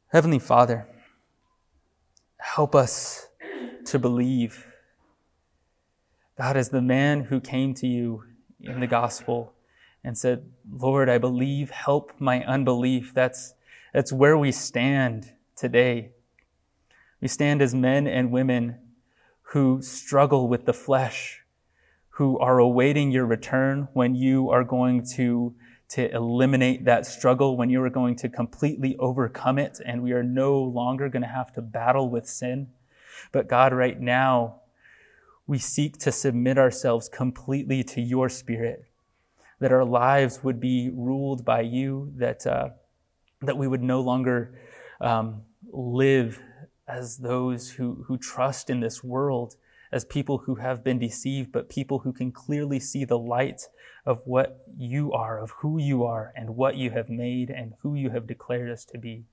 Heavenly 0.09 0.39
Father, 0.39 0.87
help 2.37 2.75
us 2.75 3.27
to 3.85 3.97
believe 3.97 4.67
God 6.37 6.57
is 6.57 6.69
the 6.69 6.81
man 6.81 7.25
who 7.25 7.39
came 7.39 7.73
to 7.75 7.87
you 7.87 8.23
in 8.59 8.79
the 8.79 8.87
gospel 8.87 9.53
and 10.03 10.17
said, 10.17 10.49
Lord, 10.69 11.09
I 11.09 11.17
believe, 11.17 11.69
help 11.69 12.13
my 12.19 12.43
unbelief. 12.43 13.13
That's, 13.13 13.53
that's 13.93 14.11
where 14.11 14.37
we 14.37 14.51
stand 14.51 15.33
today. 15.55 16.11
We 17.21 17.27
stand 17.27 17.61
as 17.61 17.75
men 17.75 18.07
and 18.07 18.31
women 18.31 18.79
who 19.51 19.81
struggle 19.83 20.47
with 20.47 20.65
the 20.65 20.73
flesh, 20.73 21.41
who 22.15 22.39
are 22.39 22.57
awaiting 22.57 23.11
your 23.11 23.25
return 23.25 23.87
when 23.93 24.15
you 24.15 24.49
are 24.49 24.63
going 24.63 25.05
to, 25.15 25.53
to 25.89 26.11
eliminate 26.15 26.85
that 26.85 27.05
struggle, 27.05 27.57
when 27.57 27.69
you 27.69 27.81
are 27.83 27.91
going 27.91 28.15
to 28.17 28.29
completely 28.29 28.95
overcome 28.97 29.59
it, 29.59 29.79
and 29.85 30.01
we 30.01 30.13
are 30.13 30.23
no 30.23 30.59
longer 30.59 31.09
going 31.09 31.21
to 31.21 31.27
have 31.27 31.53
to 31.53 31.61
battle 31.61 32.09
with 32.09 32.27
sin. 32.27 32.69
But 33.31 33.47
God, 33.47 33.71
right 33.71 33.99
now, 33.99 34.61
we 35.45 35.59
seek 35.59 35.99
to 35.99 36.11
submit 36.11 36.57
ourselves 36.57 37.07
completely 37.07 37.83
to 37.83 38.01
your 38.01 38.29
spirit, 38.29 38.85
that 39.59 39.71
our 39.71 39.85
lives 39.85 40.43
would 40.43 40.59
be 40.59 40.89
ruled 40.91 41.45
by 41.45 41.61
you, 41.61 42.13
that, 42.15 42.47
uh, 42.47 42.69
that 43.41 43.57
we 43.57 43.67
would 43.67 43.83
no 43.83 44.01
longer 44.01 44.57
um, 45.01 45.43
live 45.71 46.39
as 46.91 47.17
those 47.17 47.71
who, 47.71 48.03
who 48.07 48.17
trust 48.17 48.69
in 48.69 48.79
this 48.79 49.03
world, 49.03 49.55
as 49.91 50.05
people 50.05 50.39
who 50.39 50.55
have 50.55 50.83
been 50.83 50.99
deceived, 50.99 51.51
but 51.51 51.69
people 51.69 51.99
who 51.99 52.13
can 52.13 52.31
clearly 52.31 52.79
see 52.79 53.05
the 53.05 53.19
light 53.19 53.67
of 54.05 54.21
what 54.25 54.65
you 54.77 55.11
are, 55.11 55.39
of 55.39 55.51
who 55.51 55.79
you 55.79 56.03
are, 56.03 56.31
and 56.35 56.55
what 56.55 56.75
you 56.75 56.91
have 56.91 57.09
made, 57.09 57.49
and 57.49 57.73
who 57.81 57.95
you 57.95 58.09
have 58.09 58.27
declared 58.27 58.71
us 58.71 58.85
to 58.85 58.97
be. 58.97 59.25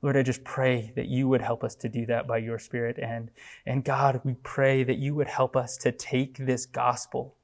Lord, 0.00 0.16
I 0.16 0.22
just 0.22 0.44
pray 0.44 0.92
that 0.94 1.08
you 1.08 1.26
would 1.28 1.40
help 1.40 1.64
us 1.64 1.74
to 1.76 1.88
do 1.88 2.06
that 2.06 2.28
by 2.28 2.38
your 2.38 2.58
Spirit. 2.58 2.98
And, 3.02 3.30
and 3.66 3.84
God, 3.84 4.20
we 4.24 4.34
pray 4.44 4.84
that 4.84 4.98
you 4.98 5.14
would 5.16 5.26
help 5.26 5.56
us 5.56 5.76
to 5.78 5.90
take 5.90 6.38
this 6.38 6.66
gospel, 6.66 7.34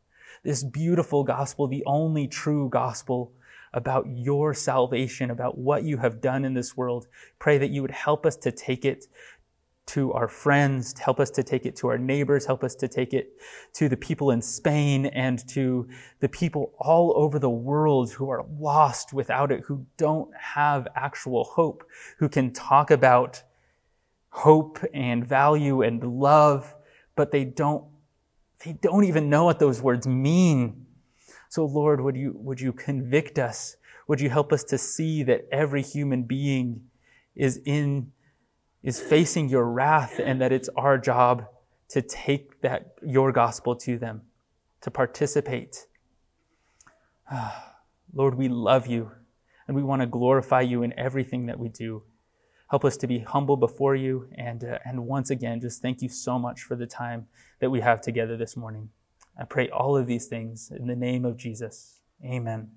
this 0.44 0.62
beautiful 0.62 1.24
gospel, 1.24 1.66
the 1.66 1.82
only 1.84 2.28
true 2.28 2.68
gospel 2.68 3.32
about 3.74 4.06
your 4.08 4.54
salvation, 4.54 5.30
about 5.30 5.58
what 5.58 5.82
you 5.84 5.98
have 5.98 6.20
done 6.20 6.44
in 6.44 6.54
this 6.54 6.76
world. 6.76 7.06
Pray 7.38 7.58
that 7.58 7.70
you 7.70 7.82
would 7.82 7.90
help 7.90 8.24
us 8.24 8.36
to 8.36 8.50
take 8.50 8.84
it 8.84 9.06
to 9.86 10.12
our 10.12 10.28
friends, 10.28 10.98
help 10.98 11.20
us 11.20 11.30
to 11.30 11.42
take 11.42 11.66
it 11.66 11.76
to 11.76 11.88
our 11.88 11.98
neighbors, 11.98 12.46
help 12.46 12.64
us 12.64 12.74
to 12.76 12.88
take 12.88 13.12
it 13.12 13.32
to 13.74 13.88
the 13.88 13.96
people 13.96 14.30
in 14.30 14.40
Spain 14.40 15.06
and 15.06 15.46
to 15.48 15.86
the 16.20 16.28
people 16.28 16.72
all 16.78 17.12
over 17.16 17.38
the 17.38 17.50
world 17.50 18.10
who 18.12 18.30
are 18.30 18.46
lost 18.58 19.12
without 19.12 19.52
it, 19.52 19.60
who 19.66 19.84
don't 19.98 20.34
have 20.34 20.88
actual 20.94 21.44
hope, 21.44 21.84
who 22.18 22.28
can 22.28 22.50
talk 22.52 22.90
about 22.90 23.42
hope 24.30 24.78
and 24.94 25.26
value 25.26 25.82
and 25.82 26.02
love, 26.02 26.74
but 27.14 27.30
they 27.30 27.44
don't, 27.44 27.84
they 28.64 28.72
don't 28.72 29.04
even 29.04 29.28
know 29.28 29.44
what 29.44 29.58
those 29.58 29.82
words 29.82 30.06
mean. 30.06 30.83
So 31.54 31.66
Lord, 31.66 32.00
would 32.00 32.16
you, 32.16 32.32
would 32.34 32.60
you 32.60 32.72
convict 32.72 33.38
us? 33.38 33.76
Would 34.08 34.20
you 34.20 34.28
help 34.28 34.52
us 34.52 34.64
to 34.64 34.76
see 34.76 35.22
that 35.22 35.46
every 35.52 35.82
human 35.82 36.24
being 36.24 36.80
is 37.36 37.60
in 37.64 38.10
is 38.82 39.00
facing 39.00 39.48
your 39.48 39.64
wrath 39.64 40.18
and 40.18 40.40
that 40.40 40.50
it's 40.50 40.68
our 40.70 40.98
job 40.98 41.46
to 41.90 42.02
take 42.02 42.60
that 42.62 42.96
your 43.06 43.30
gospel 43.30 43.76
to 43.76 43.96
them, 43.98 44.22
to 44.80 44.90
participate. 44.90 45.86
Lord, 48.12 48.34
we 48.34 48.48
love 48.48 48.88
you 48.88 49.12
and 49.68 49.76
we 49.76 49.84
want 49.84 50.02
to 50.02 50.06
glorify 50.06 50.62
you 50.62 50.82
in 50.82 50.92
everything 50.98 51.46
that 51.46 51.60
we 51.60 51.68
do. 51.68 52.02
Help 52.68 52.84
us 52.84 52.96
to 52.96 53.06
be 53.06 53.20
humble 53.20 53.56
before 53.56 53.94
you 53.94 54.28
and 54.36 54.64
uh, 54.64 54.78
and 54.84 55.06
once 55.06 55.30
again 55.30 55.60
just 55.60 55.80
thank 55.80 56.02
you 56.02 56.08
so 56.08 56.36
much 56.36 56.62
for 56.62 56.74
the 56.74 56.88
time 56.88 57.28
that 57.60 57.70
we 57.70 57.80
have 57.80 58.00
together 58.00 58.36
this 58.36 58.56
morning. 58.56 58.88
I 59.38 59.44
pray 59.44 59.68
all 59.68 59.96
of 59.96 60.06
these 60.06 60.26
things 60.26 60.70
in 60.70 60.86
the 60.86 60.96
name 60.96 61.24
of 61.24 61.36
Jesus. 61.36 62.00
Amen. 62.24 62.70